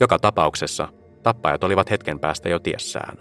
Joka 0.00 0.18
tapauksessa 0.18 0.88
tappajat 1.24 1.64
olivat 1.64 1.90
hetken 1.90 2.20
päästä 2.20 2.48
jo 2.48 2.58
tiessään. 2.58 3.18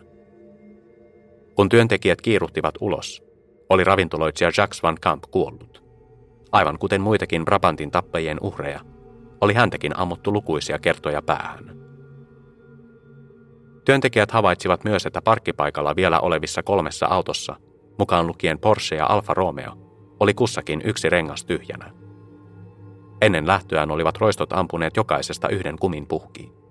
Kun 1.55 1.69
työntekijät 1.69 2.21
kiiruhtivat 2.21 2.75
ulos, 2.81 3.23
oli 3.69 3.83
ravintoloitsija 3.83 4.51
Jacques 4.57 4.83
Van 4.83 4.97
Camp 5.01 5.23
kuollut. 5.31 5.83
Aivan 6.51 6.79
kuten 6.79 7.01
muitakin 7.01 7.45
Brabantin 7.45 7.91
tappajien 7.91 8.37
uhreja, 8.41 8.79
oli 9.41 9.53
häntäkin 9.53 9.99
ammuttu 9.99 10.33
lukuisia 10.33 10.79
kertoja 10.79 11.21
päähän. 11.21 11.77
Työntekijät 13.85 14.31
havaitsivat 14.31 14.83
myös, 14.83 15.05
että 15.05 15.21
parkkipaikalla 15.21 15.95
vielä 15.95 16.19
olevissa 16.19 16.63
kolmessa 16.63 17.05
autossa, 17.05 17.55
mukaan 17.99 18.27
lukien 18.27 18.59
Porsche 18.59 18.95
ja 18.95 19.05
Alfa 19.05 19.33
Romeo, 19.33 19.71
oli 20.19 20.33
kussakin 20.33 20.81
yksi 20.85 21.09
rengas 21.09 21.45
tyhjänä. 21.45 21.91
Ennen 23.21 23.47
lähtöään 23.47 23.91
olivat 23.91 24.17
roistot 24.17 24.53
ampuneet 24.53 24.97
jokaisesta 24.97 25.49
yhden 25.49 25.79
kumin 25.79 26.07
puhkiin. 26.07 26.62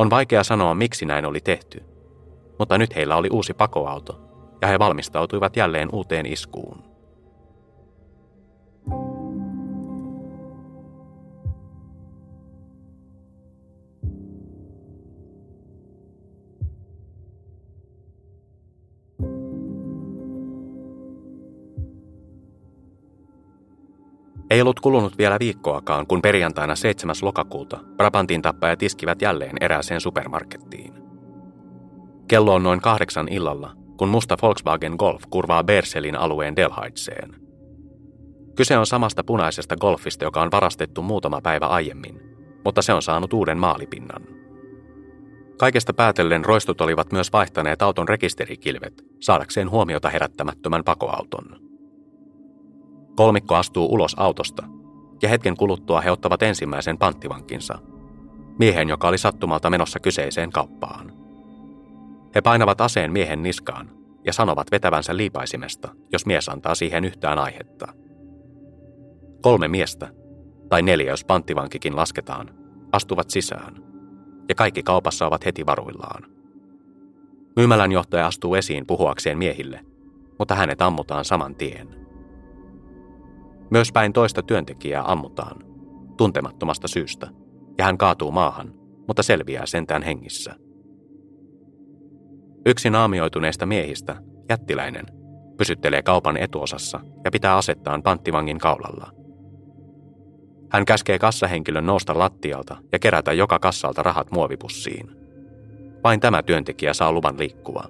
On 0.00 0.10
vaikea 0.10 0.44
sanoa, 0.44 0.74
miksi 0.74 1.06
näin 1.06 1.24
oli 1.24 1.40
tehty, 1.40 1.84
mutta 2.58 2.78
nyt 2.78 2.96
heillä 2.96 3.16
oli 3.16 3.28
uusi 3.32 3.54
pakoauto, 3.54 4.20
ja 4.62 4.68
he 4.68 4.78
valmistautuivat 4.78 5.56
jälleen 5.56 5.88
uuteen 5.92 6.26
iskuun. 6.26 6.89
Ei 24.50 24.60
ollut 24.60 24.80
kulunut 24.80 25.18
vielä 25.18 25.36
viikkoakaan, 25.40 26.06
kun 26.06 26.22
perjantaina 26.22 26.76
7. 26.76 27.16
lokakuuta 27.22 27.78
Brabantin 27.96 28.42
tappajat 28.42 28.82
iskivät 28.82 29.22
jälleen 29.22 29.56
erääseen 29.60 30.00
supermarkettiin. 30.00 30.94
Kello 32.28 32.54
on 32.54 32.62
noin 32.62 32.80
kahdeksan 32.80 33.28
illalla, 33.28 33.72
kun 33.96 34.08
musta 34.08 34.36
Volkswagen 34.42 34.94
Golf 34.98 35.22
kurvaa 35.30 35.64
Berselin 35.64 36.16
alueen 36.16 36.56
Delhaitseen. 36.56 37.34
Kyse 38.56 38.78
on 38.78 38.86
samasta 38.86 39.24
punaisesta 39.24 39.76
golfista, 39.76 40.24
joka 40.24 40.42
on 40.42 40.50
varastettu 40.50 41.02
muutama 41.02 41.40
päivä 41.40 41.66
aiemmin, 41.66 42.20
mutta 42.64 42.82
se 42.82 42.92
on 42.92 43.02
saanut 43.02 43.32
uuden 43.32 43.58
maalipinnan. 43.58 44.22
Kaikesta 45.58 45.94
päätellen 45.94 46.44
roistut 46.44 46.80
olivat 46.80 47.12
myös 47.12 47.32
vaihtaneet 47.32 47.82
auton 47.82 48.08
rekisterikilvet 48.08 49.04
saadakseen 49.20 49.70
huomiota 49.70 50.10
herättämättömän 50.10 50.84
pakoauton. 50.84 51.69
Kolmikko 53.20 53.54
astuu 53.54 53.86
ulos 53.86 54.14
autosta 54.18 54.62
ja 55.22 55.28
hetken 55.28 55.56
kuluttua 55.56 56.00
he 56.00 56.10
ottavat 56.10 56.42
ensimmäisen 56.42 56.98
panttivankinsa, 56.98 57.78
miehen, 58.58 58.88
joka 58.88 59.08
oli 59.08 59.18
sattumalta 59.18 59.70
menossa 59.70 60.00
kyseiseen 60.00 60.50
kauppaan. 60.50 61.12
He 62.34 62.40
painavat 62.40 62.80
aseen 62.80 63.12
miehen 63.12 63.42
niskaan 63.42 63.90
ja 64.24 64.32
sanovat 64.32 64.70
vetävänsä 64.70 65.16
liipaisimesta, 65.16 65.88
jos 66.12 66.26
mies 66.26 66.48
antaa 66.48 66.74
siihen 66.74 67.04
yhtään 67.04 67.38
aihetta. 67.38 67.86
Kolme 69.42 69.68
miestä, 69.68 70.08
tai 70.68 70.82
neljä 70.82 71.12
jos 71.12 71.24
panttivankikin 71.24 71.96
lasketaan, 71.96 72.50
astuvat 72.92 73.30
sisään, 73.30 73.82
ja 74.48 74.54
kaikki 74.54 74.82
kaupassa 74.82 75.26
ovat 75.26 75.46
heti 75.46 75.66
varuillaan. 75.66 76.22
Myymälän 77.56 77.92
johtaja 77.92 78.26
astuu 78.26 78.54
esiin 78.54 78.86
puhuakseen 78.86 79.38
miehille, 79.38 79.80
mutta 80.38 80.54
hänet 80.54 80.82
ammutaan 80.82 81.24
saman 81.24 81.54
tien. 81.54 81.99
Myös 83.70 83.92
päin 83.92 84.12
toista 84.12 84.42
työntekijää 84.42 85.02
ammutaan, 85.06 85.56
tuntemattomasta 86.16 86.88
syystä, 86.88 87.28
ja 87.78 87.84
hän 87.84 87.98
kaatuu 87.98 88.30
maahan, 88.30 88.74
mutta 89.08 89.22
selviää 89.22 89.66
sentään 89.66 90.02
hengissä. 90.02 90.54
Yksi 92.66 92.90
naamioituneista 92.90 93.66
miehistä, 93.66 94.16
jättiläinen, 94.48 95.06
pysyttelee 95.56 96.02
kaupan 96.02 96.36
etuosassa 96.36 97.00
ja 97.24 97.30
pitää 97.30 97.56
asettaan 97.56 98.02
panttivangin 98.02 98.58
kaulalla. 98.58 99.10
Hän 100.70 100.84
käskee 100.84 101.18
kassahenkilön 101.18 101.86
nousta 101.86 102.18
lattialta 102.18 102.76
ja 102.92 102.98
kerätä 102.98 103.32
joka 103.32 103.58
kassalta 103.58 104.02
rahat 104.02 104.30
muovipussiin. 104.30 105.10
Vain 106.04 106.20
tämä 106.20 106.42
työntekijä 106.42 106.94
saa 106.94 107.12
luvan 107.12 107.38
liikkua. 107.38 107.84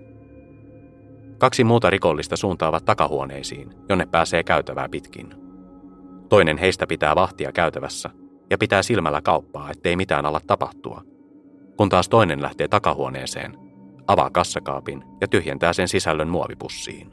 Kaksi 1.39 1.65
muuta 1.65 1.91
rikollista 1.91 2.37
suuntaavat 2.37 2.85
takahuoneisiin, 2.85 3.75
jonne 3.89 4.07
pääsee 4.07 4.45
käytävää 4.45 4.89
pitkin. 4.89 5.40
Toinen 6.31 6.59
heistä 6.59 6.87
pitää 6.87 7.15
vahtia 7.15 7.53
käytävässä 7.53 8.11
ja 8.51 8.59
pitää 8.59 8.83
silmällä 8.83 9.21
kauppaa, 9.23 9.71
ettei 9.71 9.97
mitään 9.97 10.27
ala 10.27 10.41
tapahtua, 10.47 11.03
kun 11.77 11.89
taas 11.89 12.09
toinen 12.09 12.43
lähtee 12.43 12.69
takahuoneeseen, 12.69 13.59
avaa 14.07 14.31
kassakaapin 14.31 15.05
ja 15.21 15.29
tyhjentää 15.29 15.73
sen 15.73 15.89
sisällön 15.89 16.29
muovipussiin. 16.29 17.11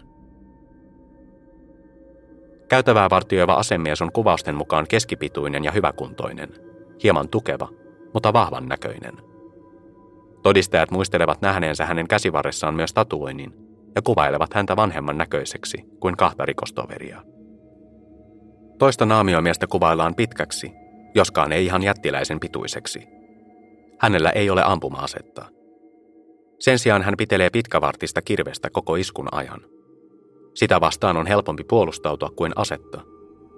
Käytävää 2.69 3.09
vartioiva 3.09 3.53
asemies 3.53 4.01
on 4.01 4.11
kuvausten 4.11 4.55
mukaan 4.55 4.85
keskipituinen 4.89 5.63
ja 5.63 5.71
hyväkuntoinen, 5.71 6.49
hieman 7.03 7.29
tukeva, 7.29 7.69
mutta 8.13 8.33
vahvan 8.33 8.67
näköinen. 8.67 9.13
Todistajat 10.43 10.91
muistelevat 10.91 11.41
nähneensä 11.41 11.85
hänen 11.85 12.07
käsivarressaan 12.07 12.73
myös 12.73 12.93
tatuoinnin 12.93 13.53
ja 13.95 14.01
kuvailevat 14.01 14.53
häntä 14.53 14.75
vanhemman 14.75 15.17
näköiseksi 15.17 15.83
kuin 15.99 16.17
kahta 16.17 16.45
rikostoveria. 16.45 17.36
Toista 18.77 19.05
naamiomiestä 19.05 19.67
kuvaillaan 19.67 20.15
pitkäksi, 20.15 20.71
joskaan 21.15 21.51
ei 21.51 21.65
ihan 21.65 21.83
jättiläisen 21.83 22.39
pituiseksi. 22.39 23.07
Hänellä 23.99 24.29
ei 24.29 24.49
ole 24.49 24.63
ampuma-asetta. 24.63 25.45
Sen 26.59 26.79
sijaan 26.79 27.01
hän 27.01 27.17
pitelee 27.17 27.49
pitkävartista 27.49 28.21
kirvestä 28.21 28.69
koko 28.69 28.95
iskun 28.95 29.27
ajan– 29.31 29.61
sitä 30.57 30.81
vastaan 30.81 31.17
on 31.17 31.27
helpompi 31.27 31.63
puolustautua 31.63 32.29
kuin 32.35 32.51
asetta, 32.55 33.01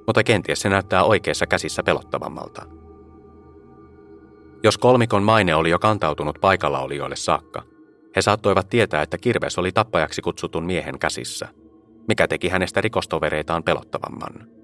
mutta 0.07 0.23
kenties 0.23 0.61
se 0.61 0.69
näyttää 0.69 1.03
oikeissa 1.03 1.47
käsissä 1.47 1.83
pelottavammalta. 1.83 2.65
Jos 4.63 4.77
kolmikon 4.77 5.23
maine 5.23 5.55
oli 5.55 5.69
jo 5.69 5.79
kantautunut 5.79 6.37
paikalla 6.41 6.79
olijoille 6.79 7.15
saakka, 7.15 7.63
he 8.15 8.21
saattoivat 8.21 8.69
tietää, 8.69 9.01
että 9.01 9.17
kirves 9.17 9.57
oli 9.57 9.71
tappajaksi 9.71 10.21
kutsutun 10.21 10.65
miehen 10.65 10.99
käsissä, 10.99 11.47
mikä 12.07 12.27
teki 12.27 12.49
hänestä 12.49 12.81
rikostovereitaan 12.81 13.63
pelottavamman. 13.63 14.58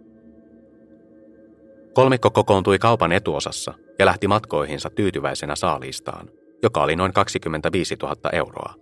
Kolmikko 1.95 2.31
kokoontui 2.31 2.79
kaupan 2.79 3.11
etuosassa 3.11 3.73
ja 3.99 4.05
lähti 4.05 4.27
matkoihinsa 4.27 4.89
tyytyväisenä 4.89 5.55
saaliistaan, 5.55 6.29
joka 6.63 6.83
oli 6.83 6.95
noin 6.95 7.13
25 7.13 7.95
000 8.01 8.15
euroa. 8.31 8.73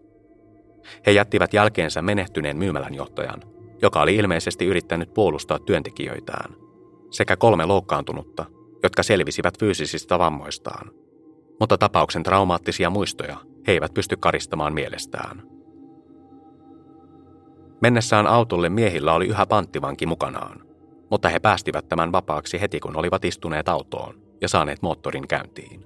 He 1.06 1.12
jättivät 1.12 1.54
jälkeensä 1.54 2.02
menehtyneen 2.02 2.58
myymälänjohtajan, 2.58 3.42
joka 3.82 4.02
oli 4.02 4.16
ilmeisesti 4.16 4.66
yrittänyt 4.66 5.14
puolustaa 5.14 5.60
työntekijöitään, 5.60 6.56
sekä 7.12 7.38
kolme 7.38 7.66
loukkaantunutta, 7.66 8.46
jotka 8.84 9.04
selvisivät 9.04 9.60
fyysisistä 9.60 10.20
vammoistaan. 10.20 10.92
Mutta 11.60 11.78
tapauksen 11.78 12.24
traumaattisia 12.24 12.90
muistoja 12.90 13.38
he 13.68 13.72
eivät 13.72 13.94
pysty 13.94 14.18
karistamaan 14.18 14.74
mielestään. 14.74 15.44
Mennessään 17.82 18.28
autolle 18.28 18.70
miehillä 18.70 19.14
oli 19.14 19.28
yhä 19.28 19.46
panttivanki 19.46 20.06
mukanaan, 20.06 20.63
mutta 21.14 21.30
he 21.30 21.40
päästivät 21.40 21.90
tämän 21.90 22.12
vapaaksi 22.12 22.62
heti 22.62 22.80
kun 22.80 22.96
olivat 22.96 23.26
istuneet 23.26 23.70
autoon 23.70 24.22
ja 24.42 24.50
saaneet 24.50 24.82
moottorin 24.82 25.28
käyntiin. 25.28 25.86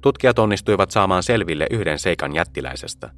Tutkijat 0.00 0.38
onnistuivat 0.38 0.90
saamaan 0.90 1.22
selville 1.22 1.66
yhden 1.70 1.98
seikan 1.98 2.34
jättiläisestä, 2.34 3.10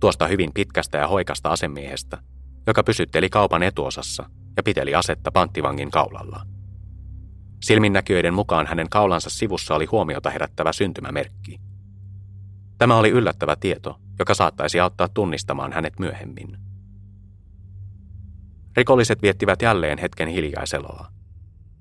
tuosta 0.00 0.26
hyvin 0.26 0.50
pitkästä 0.54 0.98
ja 0.98 1.08
hoikasta 1.08 1.50
asemiehestä, 1.50 2.18
joka 2.66 2.82
pysytteli 2.82 3.30
kaupan 3.30 3.62
etuosassa 3.62 4.30
ja 4.56 4.62
piteli 4.62 4.94
asetta 4.94 5.32
panttivangin 5.32 5.90
kaulalla. 5.90 6.42
Silminnäkijöiden 7.62 8.34
mukaan 8.34 8.66
hänen 8.66 8.88
kaulansa 8.88 9.30
sivussa 9.30 9.74
oli 9.74 9.84
huomiota 9.84 10.30
herättävä 10.30 10.72
syntymämerkki. 10.72 11.60
Tämä 12.78 12.96
oli 12.96 13.10
yllättävä 13.10 13.56
tieto, 13.56 14.00
joka 14.20 14.34
saattaisi 14.34 14.80
auttaa 14.80 15.08
tunnistamaan 15.08 15.72
hänet 15.72 15.98
myöhemmin. 15.98 16.58
Rikolliset 18.76 19.22
viettivät 19.22 19.62
jälleen 19.62 19.98
hetken 19.98 20.28
hiljaiseloa. 20.28 21.12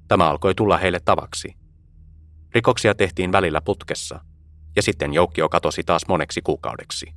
Tämä 0.08 0.30
alkoi 0.30 0.56
tulla 0.56 0.78
heille 0.78 1.00
tavaksi. 1.00 1.54
Rikoksia 2.56 2.96
tehtiin 2.96 3.32
välillä 3.32 3.62
putkessa, 3.62 4.20
ja 4.76 4.82
sitten 4.82 5.14
joukkio 5.14 5.50
katosi 5.50 5.84
taas 5.84 6.02
moneksi 6.08 6.42
kuukaudeksi. 6.42 7.14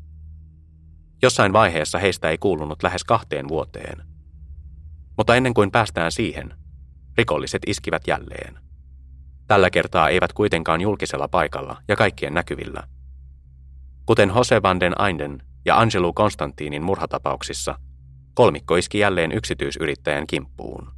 Jossain 1.23 1.53
vaiheessa 1.53 1.99
heistä 1.99 2.31
ei 2.31 2.39
kuulunut 2.39 2.83
lähes 2.83 3.05
kahteen 3.05 3.49
vuoteen. 3.49 4.07
Mutta 5.17 5.37
ennen 5.37 5.55
kuin 5.55 5.71
päästään 5.71 6.13
siihen, 6.13 6.55
rikolliset 7.19 7.63
iskivät 7.67 8.07
jälleen. 8.07 8.59
Tällä 9.47 9.71
kertaa 9.71 10.09
eivät 10.09 10.33
kuitenkaan 10.33 10.81
julkisella 10.81 11.29
paikalla 11.29 11.83
ja 11.89 11.97
kaikkien 11.97 12.35
näkyvillä. 12.35 12.92
Kuten 14.07 14.33
Jose 14.37 14.63
van 14.63 14.81
den 14.81 14.95
Einden 15.07 15.43
ja 15.65 15.79
Angelo 15.79 16.13
Konstantinin 16.13 16.83
murhatapauksissa, 16.83 17.75
kolmikko 18.35 18.77
iski 18.77 18.99
jälleen 18.99 19.33
yksityisyrittäjän 19.33 20.27
kimppuun. 20.27 20.93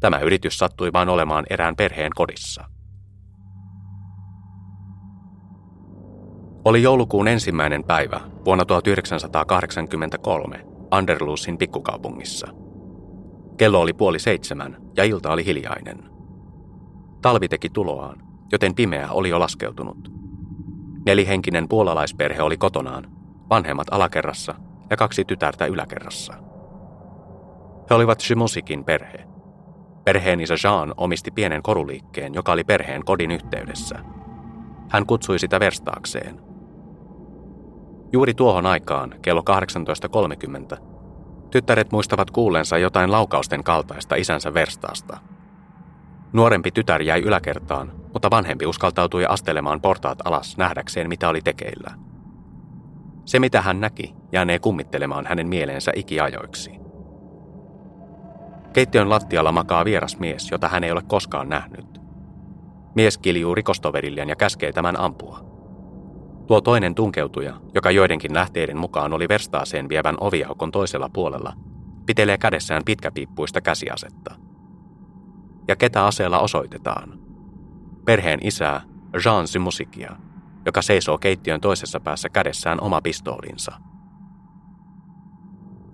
Tämä 0.00 0.18
yritys 0.18 0.58
sattui 0.58 0.92
vain 0.92 1.08
olemaan 1.08 1.44
erään 1.50 1.76
perheen 1.76 2.12
kodissa. 2.14 2.64
Oli 6.64 6.82
joulukuun 6.82 7.28
ensimmäinen 7.28 7.84
päivä 7.84 8.20
vuonna 8.44 8.64
1983 8.64 10.66
Anderlusin 10.90 11.58
pikkukaupungissa. 11.58 12.46
Kello 13.56 13.80
oli 13.80 13.92
puoli 13.92 14.18
seitsemän 14.18 14.76
ja 14.96 15.04
ilta 15.04 15.32
oli 15.32 15.44
hiljainen. 15.44 16.10
Talvi 17.22 17.48
teki 17.48 17.70
tuloaan, 17.70 18.22
joten 18.52 18.74
pimeä 18.74 19.10
oli 19.10 19.28
jo 19.28 19.40
laskeutunut. 19.40 20.23
Nelihenkinen 21.06 21.68
puolalaisperhe 21.68 22.42
oli 22.42 22.56
kotonaan, 22.56 23.10
vanhemmat 23.50 23.86
alakerrassa 23.90 24.54
ja 24.90 24.96
kaksi 24.96 25.24
tytärtä 25.24 25.66
yläkerrassa. 25.66 26.34
He 27.90 27.94
olivat 27.94 28.20
Shimusikin 28.20 28.84
perhe. 28.84 29.24
Perheen 30.04 30.40
isä 30.40 30.54
Jean 30.64 30.94
omisti 30.96 31.30
pienen 31.30 31.62
koruliikkeen, 31.62 32.34
joka 32.34 32.52
oli 32.52 32.64
perheen 32.64 33.04
kodin 33.04 33.30
yhteydessä. 33.30 33.98
Hän 34.90 35.06
kutsui 35.06 35.38
sitä 35.38 35.60
verstaakseen– 35.60 36.40
Juuri 38.14 38.34
tuohon 38.34 38.66
aikaan, 38.66 39.14
kello 39.22 39.42
18.30, 40.72 40.82
tyttäret 41.50 41.92
muistavat 41.92 42.30
kuullensa 42.30 42.78
jotain 42.78 43.12
laukausten 43.12 43.64
kaltaista 43.64 44.14
isänsä 44.14 44.54
verstaasta. 44.54 45.18
Nuorempi 46.32 46.70
tytär 46.70 47.02
jäi 47.02 47.20
yläkertaan, 47.20 47.92
mutta 48.14 48.30
vanhempi 48.30 48.66
uskaltautui 48.66 49.26
astelemaan 49.26 49.80
portaat 49.80 50.18
alas 50.24 50.56
nähdäkseen, 50.56 51.08
mitä 51.08 51.28
oli 51.28 51.40
tekeillä. 51.40 51.94
Se, 53.24 53.38
mitä 53.38 53.62
hän 53.62 53.80
näki, 53.80 54.14
jäänee 54.32 54.58
kummittelemaan 54.58 55.26
hänen 55.26 55.48
mieleensä 55.48 55.92
ikiajoiksi. 55.94 56.70
Keittiön 58.72 59.10
lattialla 59.10 59.52
makaa 59.52 59.84
vieras 59.84 60.18
mies, 60.18 60.50
jota 60.50 60.68
hän 60.68 60.84
ei 60.84 60.92
ole 60.92 61.02
koskaan 61.08 61.48
nähnyt. 61.48 62.00
Mies 62.94 63.18
kiljuu 63.18 63.54
rikostoverilleen 63.54 64.28
ja 64.28 64.36
käskee 64.36 64.72
tämän 64.72 65.00
ampua. 65.00 65.40
Tuo 66.46 66.60
toinen 66.60 66.94
tunkeutuja, 66.94 67.54
joka 67.74 67.90
joidenkin 67.90 68.34
lähteiden 68.34 68.78
mukaan 68.78 69.12
oli 69.12 69.28
verstaaseen 69.28 69.88
vievän 69.88 70.16
oviaukon 70.20 70.70
toisella 70.70 71.10
puolella, 71.12 71.52
pitelee 72.06 72.38
kädessään 72.38 72.82
pitkäpiippuista 72.84 73.60
käsiasetta. 73.60 74.34
Ja 75.68 75.76
ketä 75.76 76.06
aseella 76.06 76.38
osoitetaan? 76.38 77.23
Perheen 78.04 78.38
isää 78.42 78.80
Jean 79.24 79.48
Simusikia, 79.48 80.16
joka 80.66 80.82
seisoo 80.82 81.18
keittiön 81.18 81.60
toisessa 81.60 82.00
päässä 82.00 82.28
kädessään 82.28 82.80
oma 82.80 83.00
pistoolinsa. 83.00 83.72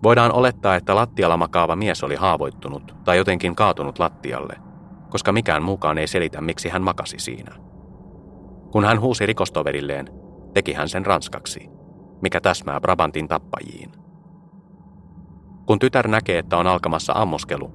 Voidaan 0.03 0.33
olettaa, 0.33 0.77
että 0.77 0.95
lattialla 0.95 1.37
makaava 1.37 1.77
mies 1.77 2.05
oli 2.05 2.15
haavoittunut 2.15 2.95
tai 3.05 3.17
jotenkin 3.17 3.57
kaatunut 3.57 3.99
lattialle, 3.99 4.57
koska 5.09 5.33
mikään 5.33 5.63
muukaan 5.63 5.99
ei 5.99 6.07
selitä, 6.07 6.41
miksi 6.41 6.69
hän 6.69 6.83
makasi 6.83 7.19
siinä. 7.19 7.57
Kun 8.73 8.85
hän 8.85 9.01
huusi 9.01 9.27
rikostoverilleen, 9.27 10.09
teki 10.55 10.73
hän 10.73 10.89
sen 10.89 11.07
ranskaksi, 11.07 11.69
mikä 12.23 12.41
täsmää 12.41 12.81
Brabantin 12.81 13.29
tappajiin. 13.29 13.93
Kun 15.67 15.79
tytär 15.79 16.09
näkee, 16.09 16.39
että 16.39 16.57
on 16.57 16.67
alkamassa 16.67 17.13
ammuskelu, 17.17 17.73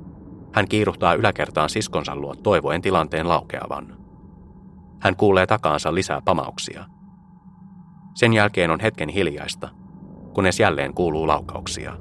hän 0.54 0.68
kiiruhtaa 0.68 1.14
yläkertaan 1.14 1.70
siskonsa 1.70 2.16
luo 2.16 2.36
toivoen 2.36 2.82
tilanteen 2.82 3.30
laukeavan. 3.30 4.05
Hän 5.00 5.16
kuulee 5.16 5.48
takaansa 5.48 5.94
lisää 5.94 6.22
pamauksia. 6.26 6.86
Sen 8.16 8.34
jälkeen 8.34 8.72
on 8.72 8.80
hetken 8.80 9.10
hiljaista, 9.10 9.70
kunnes 10.34 10.60
jälleen 10.60 10.94
kuuluu 10.94 11.28
laukauksia. 11.28 11.98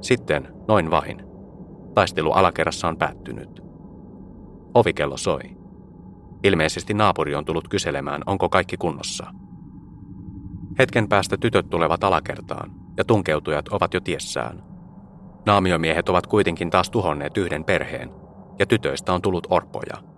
Sitten, 0.00 0.48
noin 0.68 0.90
vain, 0.90 1.22
taistelu 1.94 2.32
alakerrassa 2.32 2.88
on 2.88 2.96
päättynyt. 2.96 3.62
Ovikello 4.74 5.16
soi. 5.16 5.40
Ilmeisesti 6.44 6.94
naapuri 6.94 7.34
on 7.34 7.44
tullut 7.44 7.68
kyselemään, 7.68 8.22
onko 8.26 8.48
kaikki 8.48 8.76
kunnossa. 8.76 9.26
Hetken 10.78 11.08
päästä 11.08 11.36
tytöt 11.36 11.70
tulevat 11.70 12.04
alakertaan 12.04 12.70
ja 12.96 13.04
tunkeutujat 13.04 13.68
ovat 13.68 13.94
jo 13.94 14.00
tiessään. 14.00 14.62
Naamiomiehet 15.46 16.08
ovat 16.08 16.26
kuitenkin 16.26 16.70
taas 16.70 16.90
tuhonneet 16.90 17.36
yhden 17.36 17.64
perheen 17.64 18.10
ja 18.58 18.66
tytöistä 18.66 19.12
on 19.12 19.22
tullut 19.22 19.46
orpoja. 19.50 20.13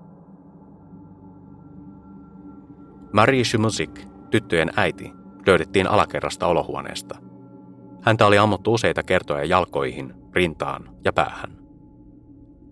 Marie 3.16 3.44
Shumusik, 3.44 4.00
tyttöjen 4.30 4.70
äiti, 4.76 5.12
löydettiin 5.46 5.86
alakerrasta 5.86 6.46
olohuoneesta. 6.46 7.18
Häntä 8.02 8.26
oli 8.26 8.38
ammuttu 8.38 8.74
useita 8.74 9.02
kertoja 9.02 9.44
jalkoihin, 9.44 10.14
rintaan 10.34 10.90
ja 11.04 11.12
päähän. 11.12 11.58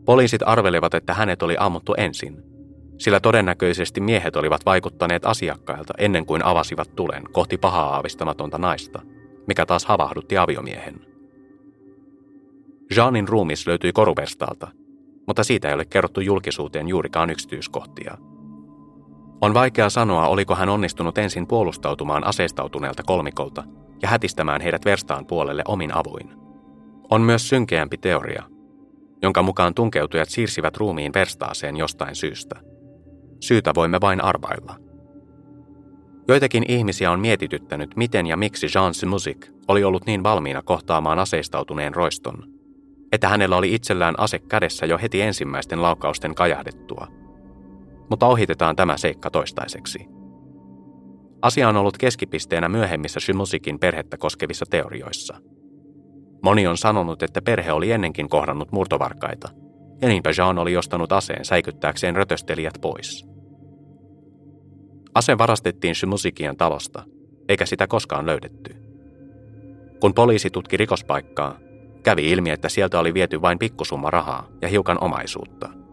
Poliisit 0.05 0.41
arvelevat, 0.47 0.95
että 0.95 1.15
hänet 1.15 1.43
oli 1.43 1.57
ammuttu 1.59 1.95
ensin, 1.97 2.43
sillä 2.99 3.21
todennäköisesti 3.21 4.01
miehet 4.01 4.37
olivat 4.37 4.67
vaikuttaneet 4.67 5.27
asiakkailta 5.27 5.95
ennen 5.99 6.27
kuin 6.27 6.45
avasivat 6.45 6.97
tulen 6.97 7.23
kohti 7.33 7.59
pahaa 7.59 7.95
aavistamatonta 7.95 8.59
naista, 8.59 9.03
mikä 9.47 9.67
taas 9.67 9.85
havahdutti 9.85 10.39
aviomiehen. 10.39 11.07
Jeanin 12.97 13.29
ruumis 13.29 13.67
löytyi 13.67 13.93
koruverstaalta, 13.93 14.69
mutta 15.27 15.45
siitä 15.45 15.69
ei 15.69 15.75
ole 15.75 15.85
kerrottu 15.85 16.21
julkisuuteen 16.21 16.89
juurikaan 16.89 17.31
yksityiskohtia. 17.31 18.19
On 19.45 19.55
vaikea 19.55 19.91
sanoa, 19.91 20.29
oliko 20.29 20.55
hän 20.55 20.69
onnistunut 20.69 21.19
ensin 21.19 21.47
puolustautumaan 21.47 22.27
aseistautuneelta 22.27 23.03
kolmikolta 23.03 23.65
ja 24.03 24.09
hätistämään 24.09 24.61
heidät 24.61 24.85
verstaan 24.85 25.27
puolelle 25.27 25.63
omin 25.69 25.97
avuin. 25.97 26.31
On 27.11 27.23
myös 27.23 27.49
synkeämpi 27.49 27.99
teoria, 27.99 28.43
jonka 29.23 29.43
mukaan 29.43 29.75
tunkeutujat 29.75 30.29
siirsivät 30.29 30.77
ruumiin 30.77 31.13
verstaaseen 31.15 31.77
jostain 31.77 32.15
syystä. 32.15 32.61
Syytä 33.41 33.73
voimme 33.75 34.01
vain 34.01 34.25
arvailla. 34.25 34.77
Joitakin 36.29 36.65
ihmisiä 36.69 37.11
on 37.11 37.21
mietityttänyt, 37.21 37.97
miten 37.97 38.27
ja 38.27 38.37
miksi 38.37 38.67
Jean 38.75 39.11
Music 39.11 39.51
oli 39.69 39.85
ollut 39.85 40.07
niin 40.07 40.23
valmiina 40.23 40.63
kohtaamaan 40.63 41.19
aseistautuneen 41.19 41.95
roiston, 41.95 42.49
että 43.13 43.29
hänellä 43.29 43.57
oli 43.57 43.75
itsellään 43.75 44.15
ase 44.19 44.39
kädessä 44.39 44.87
jo 44.87 44.99
heti 44.99 45.23
ensimmäisten 45.23 45.83
laukausten 45.83 46.35
kajahdettua. 46.35 47.24
Mutta 48.11 48.27
ohitetaan 48.27 48.77
tämä 48.77 48.97
seikka 48.97 49.31
toistaiseksi. 49.31 50.07
Asia 51.43 51.69
on 51.69 51.77
ollut 51.77 51.99
keskipisteenä 51.99 52.69
myöhemmissä 52.69 53.21
Shimusikin 53.21 53.79
perhettä 53.79 54.17
koskevissa 54.17 54.65
teorioissa. 54.71 55.37
Moni 56.43 56.67
on 56.67 56.77
sanonut, 56.77 57.23
että 57.23 57.43
perhe 57.43 57.73
oli 57.73 57.93
ennenkin 57.93 58.29
kohdannut 58.29 58.73
murtovarkaita, 58.73 59.49
ja 60.03 60.09
niinpä 60.09 60.31
Jean 60.39 60.59
oli 60.59 60.77
ostanut 60.77 61.13
aseen 61.13 61.45
säikyttääkseen 61.45 62.17
rötöstelijät 62.17 62.75
pois. 62.81 63.27
Ase 65.15 65.39
varastettiin 65.39 65.95
Shimusikien 65.95 66.57
talosta, 66.57 67.03
eikä 67.49 67.67
sitä 67.67 67.87
koskaan 67.87 68.27
löydetty. 68.27 68.77
Kun 70.01 70.15
poliisi 70.15 70.51
tutki 70.51 70.77
rikospaikkaa, 70.77 71.59
kävi 72.03 72.31
ilmi, 72.31 72.51
että 72.51 72.69
sieltä 72.69 72.99
oli 72.99 73.15
viety 73.15 73.43
vain 73.43 73.59
pikkusumma 73.59 74.11
rahaa 74.11 74.47
ja 74.63 74.69
hiukan 74.69 74.99
omaisuutta– 75.01 75.69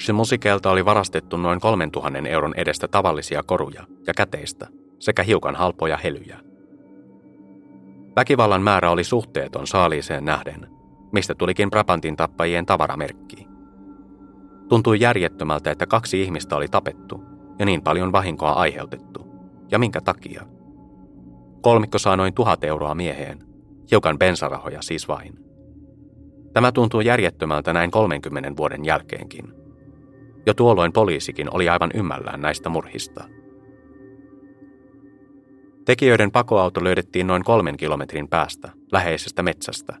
se 0.00 0.12
musikelta 0.12 0.70
oli 0.70 0.84
varastettu 0.84 1.36
noin 1.36 1.60
3000 1.60 2.28
euron 2.28 2.54
edestä 2.56 2.88
tavallisia 2.88 3.42
koruja 3.42 3.86
ja 4.06 4.14
käteistä 4.14 4.68
sekä 4.98 5.22
hiukan 5.22 5.54
halpoja 5.54 5.96
helyjä. 5.96 6.40
Väkivallan 8.16 8.62
määrä 8.62 8.90
oli 8.90 9.04
suhteeton 9.04 9.66
saaliiseen 9.66 10.24
nähden, 10.24 10.66
mistä 11.12 11.34
tulikin 11.34 11.70
Brabantin 11.70 12.16
tappajien 12.16 12.66
tavaramerkki. 12.66 13.46
Tuntui 14.68 15.00
järjettömältä, 15.00 15.70
että 15.70 15.86
kaksi 15.86 16.22
ihmistä 16.22 16.56
oli 16.56 16.68
tapettu 16.68 17.24
ja 17.58 17.66
niin 17.66 17.82
paljon 17.82 18.12
vahinkoa 18.12 18.52
aiheutettu. 18.52 19.26
Ja 19.70 19.78
minkä 19.78 20.00
takia? 20.00 20.42
Kolmikko 21.60 21.98
saa 21.98 22.16
noin 22.16 22.34
tuhat 22.34 22.64
euroa 22.64 22.94
mieheen, 22.94 23.38
hiukan 23.90 24.18
bensarahoja 24.18 24.82
siis 24.82 25.08
vain. 25.08 25.38
Tämä 26.52 26.72
tuntuu 26.72 27.00
järjettömältä 27.00 27.72
näin 27.72 27.90
30 27.90 28.56
vuoden 28.56 28.84
jälkeenkin– 28.84 29.52
jo 30.46 30.54
tuolloin 30.54 30.92
poliisikin 30.92 31.54
oli 31.54 31.68
aivan 31.68 31.90
ymmällään 31.94 32.40
näistä 32.40 32.68
murhista. 32.68 33.24
Tekijöiden 35.84 36.30
pakoauto 36.30 36.84
löydettiin 36.84 37.26
noin 37.26 37.44
kolmen 37.44 37.76
kilometrin 37.76 38.28
päästä, 38.28 38.72
läheisestä 38.92 39.42
metsästä. 39.42 39.96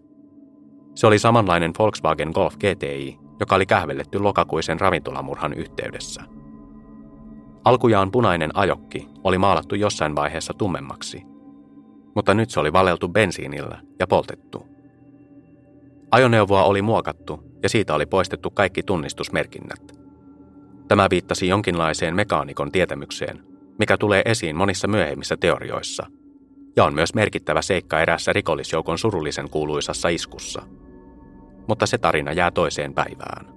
Se 0.94 1.06
oli 1.06 1.18
samanlainen 1.18 1.72
Volkswagen 1.78 2.30
Golf 2.34 2.56
GTI, 2.56 3.18
joka 3.40 3.54
oli 3.54 3.66
kähvelletty 3.66 4.18
lokakuisen 4.18 4.80
ravintolamurhan 4.80 5.54
yhteydessä. 5.54 6.22
Alkujaan 7.64 8.10
punainen 8.10 8.50
ajokki 8.54 9.08
oli 9.24 9.38
maalattu 9.38 9.74
jossain 9.74 10.16
vaiheessa 10.16 10.54
tummemmaksi, 10.58 11.22
mutta 12.14 12.34
nyt 12.34 12.50
se 12.50 12.60
oli 12.60 12.72
valeltu 12.72 13.08
bensiinillä 13.08 13.78
ja 13.98 14.06
poltettu. 14.06 14.66
Ajoneuvoa 16.10 16.64
oli 16.64 16.82
muokattu 16.82 17.40
ja 17.62 17.68
siitä 17.68 17.94
oli 17.94 18.06
poistettu 18.06 18.50
kaikki 18.50 18.82
tunnistusmerkinnät– 18.82 19.82
Tämä 20.88 21.06
viittasi 21.10 21.48
jonkinlaiseen 21.48 22.14
mekaanikon 22.14 22.72
tietämykseen, 22.72 23.44
mikä 23.78 23.96
tulee 23.96 24.22
esiin 24.24 24.56
monissa 24.56 24.88
myöhemmissä 24.88 25.36
teorioissa, 25.36 26.06
ja 26.76 26.84
on 26.84 26.94
myös 26.94 27.14
merkittävä 27.14 27.62
seikka 27.62 28.00
erässä 28.00 28.32
rikollisjoukon 28.32 28.98
surullisen 28.98 29.50
kuuluisassa 29.50 30.08
iskussa. 30.08 30.62
Mutta 31.68 31.86
se 31.86 31.98
tarina 31.98 32.32
jää 32.32 32.50
toiseen 32.50 32.94
päivään. 32.94 33.54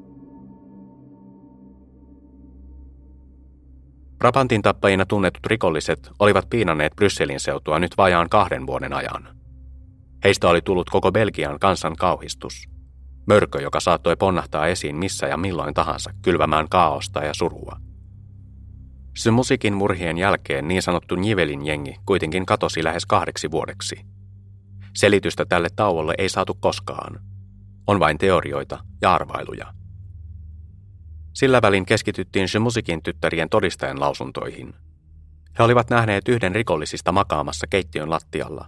Brabantin 4.17 4.61
tappajina 4.61 5.05
tunnetut 5.05 5.45
rikolliset 5.45 6.09
olivat 6.19 6.49
piinanneet 6.49 6.95
Brysselin 6.95 7.39
seutua 7.39 7.79
nyt 7.79 7.97
vajaan 7.97 8.29
kahden 8.29 8.67
vuoden 8.67 8.93
ajan. 8.93 9.27
Heistä 10.23 10.49
oli 10.49 10.61
tullut 10.61 10.89
koko 10.89 11.11
Belgian 11.11 11.59
kansan 11.59 11.95
kauhistus– 11.95 12.63
Mörkö, 13.27 13.61
joka 13.61 13.79
saattoi 13.79 14.15
ponnahtaa 14.15 14.67
esiin 14.67 14.95
missä 14.95 15.27
ja 15.27 15.37
milloin 15.37 15.73
tahansa 15.73 16.11
kylvämään 16.21 16.69
kaaosta 16.69 17.23
ja 17.23 17.33
surua. 17.33 17.79
Se 19.17 19.31
musiikin 19.31 19.73
murhien 19.73 20.17
jälkeen 20.17 20.67
niin 20.67 20.81
sanottu 20.81 21.15
Nivelin 21.15 21.65
jengi 21.65 21.95
kuitenkin 22.05 22.45
katosi 22.45 22.83
lähes 22.83 23.05
kahdeksi 23.05 23.51
vuodeksi. 23.51 24.05
Selitystä 24.95 25.45
tälle 25.45 25.67
tauolle 25.75 26.13
ei 26.17 26.29
saatu 26.29 26.53
koskaan. 26.59 27.19
On 27.87 27.99
vain 27.99 28.17
teorioita 28.17 28.79
ja 29.01 29.13
arvailuja. 29.13 29.73
Sillä 31.33 31.61
välin 31.61 31.85
keskityttiin 31.85 32.49
se 32.49 32.59
musiikin 32.59 33.03
tyttärien 33.03 33.49
todistajan 33.49 33.99
lausuntoihin. 33.99 34.73
He 35.59 35.63
olivat 35.63 35.89
nähneet 35.89 36.27
yhden 36.27 36.55
rikollisista 36.55 37.11
makaamassa 37.11 37.67
keittiön 37.67 38.09
lattialla. 38.09 38.67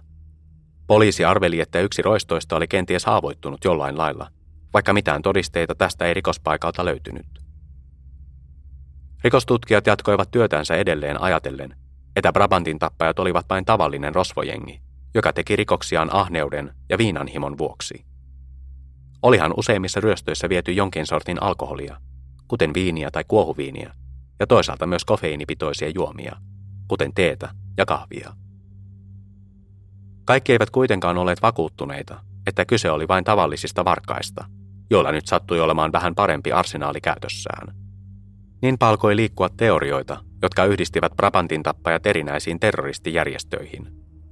Poliisi 0.86 1.24
arveli, 1.24 1.60
että 1.60 1.80
yksi 1.80 2.02
roistoista 2.02 2.56
oli 2.56 2.68
kenties 2.68 3.04
haavoittunut 3.04 3.64
jollain 3.64 3.98
lailla– 3.98 4.30
vaikka 4.74 4.92
mitään 4.92 5.22
todisteita 5.22 5.74
tästä 5.74 6.04
ei 6.04 6.14
rikospaikalta 6.14 6.84
löytynyt. 6.84 7.26
Rikostutkijat 9.24 9.86
jatkoivat 9.86 10.30
työtänsä 10.30 10.76
edelleen 10.76 11.20
ajatellen, 11.20 11.76
että 12.16 12.32
Brabantin 12.32 12.78
tappajat 12.78 13.18
olivat 13.18 13.46
vain 13.50 13.64
tavallinen 13.64 14.14
rosvojengi, 14.14 14.80
joka 15.14 15.32
teki 15.32 15.56
rikoksiaan 15.56 16.14
ahneuden 16.14 16.74
ja 16.88 16.98
viinanhimon 16.98 17.58
vuoksi. 17.58 18.04
Olihan 19.22 19.54
useimmissa 19.56 20.00
ryöstöissä 20.00 20.48
viety 20.48 20.72
jonkin 20.72 21.06
sortin 21.06 21.42
alkoholia, 21.42 21.96
kuten 22.48 22.74
viiniä 22.74 23.10
tai 23.10 23.24
kuohuviiniä, 23.28 23.94
ja 24.40 24.46
toisaalta 24.46 24.86
myös 24.86 25.04
kofeiinipitoisia 25.04 25.88
juomia, 25.94 26.36
kuten 26.88 27.14
teetä 27.14 27.48
ja 27.76 27.86
kahvia. 27.86 28.34
Kaikki 30.24 30.52
eivät 30.52 30.70
kuitenkaan 30.70 31.18
olleet 31.18 31.42
vakuuttuneita, 31.42 32.20
että 32.46 32.64
kyse 32.64 32.90
oli 32.90 33.08
vain 33.08 33.24
tavallisista 33.24 33.84
varkaista, 33.84 34.44
joilla 34.90 35.12
nyt 35.12 35.26
sattui 35.26 35.60
olemaan 35.60 35.92
vähän 35.92 36.14
parempi 36.14 36.52
arsenaali 36.52 37.00
käytössään. 37.00 37.74
Niin 38.62 38.78
palkoi 38.78 39.16
liikkua 39.16 39.48
teorioita, 39.48 40.24
jotka 40.42 40.64
yhdistivät 40.64 41.12
Brabantin 41.16 41.62
tappajat 41.62 42.06
erinäisiin 42.06 42.60
terroristijärjestöihin, 42.60 43.88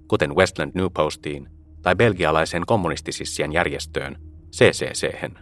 kuten 0.09 0.37
Westland 0.37 0.73
New 0.75 0.87
Postiin 0.95 1.49
tai 1.83 1.97
belgialaisen 1.97 2.63
kommunistisissien 2.67 3.53
järjestöön 3.53 4.17
CCC. 4.57 5.15
-hän. 5.15 5.39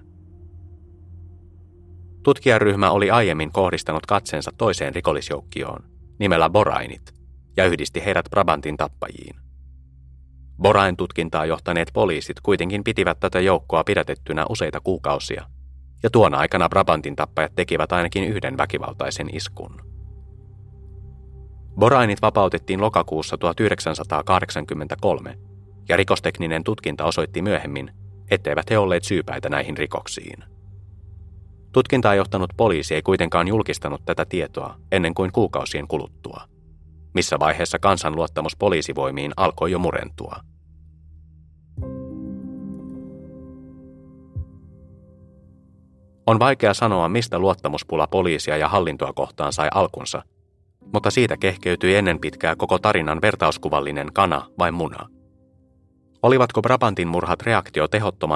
Tutkijaryhmä 2.23 2.91
oli 2.91 3.11
aiemmin 3.11 3.53
kohdistanut 3.53 4.07
katseensa 4.07 4.51
toiseen 4.59 4.95
rikollisjoukkioon, 4.95 5.85
nimellä 6.19 6.51
Borainit, 6.51 7.15
ja 7.57 7.65
yhdisti 7.65 8.05
heidät 8.05 8.27
Brabantin 8.31 8.77
tappajiin. 8.77 9.46
Borain 10.63 10.97
tutkintaa 10.97 11.47
johtaneet 11.47 11.91
poliisit 11.93 12.41
kuitenkin 12.41 12.85
pitivät 12.85 13.21
tätä 13.21 13.41
joukkoa 13.41 13.85
pidätettynä 13.85 14.47
useita 14.49 14.81
kuukausia, 14.81 15.47
ja 16.03 16.11
tuona 16.11 16.39
aikana 16.39 16.69
Brabantin 16.69 17.17
tappajat 17.17 17.55
tekivät 17.55 17.93
ainakin 17.93 18.25
yhden 18.25 18.59
väkivaltaisen 18.59 19.37
iskun. 19.37 19.81
Borainit 21.79 22.23
vapautettiin 22.23 22.81
lokakuussa 22.81 23.39
1983, 23.39 25.39
ja 25.89 25.97
rikostekninen 25.97 26.65
tutkinta 26.65 27.05
osoitti 27.05 27.43
myöhemmin, 27.43 27.91
etteivät 28.31 28.71
he 28.71 28.79
olleet 28.79 29.05
syypäitä 29.05 29.49
näihin 29.49 29.77
rikoksiin. 29.77 30.45
Tutkintaa 31.73 32.15
johtanut 32.15 32.51
poliisi 32.57 32.95
ei 32.95 33.03
kuitenkaan 33.03 33.49
julkistanut 33.49 34.05
tätä 34.05 34.25
tietoa 34.25 34.77
ennen 34.93 35.15
kuin 35.15 35.33
kuukausien 35.33 35.89
kuluttua, 35.89 36.43
missä 37.17 37.39
vaiheessa 37.39 37.79
kansan 37.79 38.17
luottamus 38.17 38.57
poliisivoimiin 38.57 39.33
alkoi 39.37 39.71
jo 39.71 39.79
murentua. 39.79 40.37
On 46.27 46.39
vaikea 46.39 46.75
sanoa, 46.75 47.09
mistä 47.09 47.39
luottamuspula 47.39 48.07
poliisia 48.07 48.57
ja 48.57 48.69
hallintoa 48.69 49.13
kohtaan 49.13 49.53
sai 49.53 49.69
alkunsa, 49.75 50.23
mutta 50.93 51.11
siitä 51.11 51.37
kehkeytyi 51.37 51.95
ennen 51.97 52.21
pitkää 52.21 52.57
koko 52.57 52.79
tarinan 52.79 53.23
vertauskuvallinen 53.23 54.13
kana 54.13 54.47
vai 54.59 54.73
muna. 54.73 55.09
Olivatko 56.23 56.63
Brabantin 56.63 57.09
murhat 57.09 57.43
reaktio 57.43 57.89
tehottoman 57.89 58.35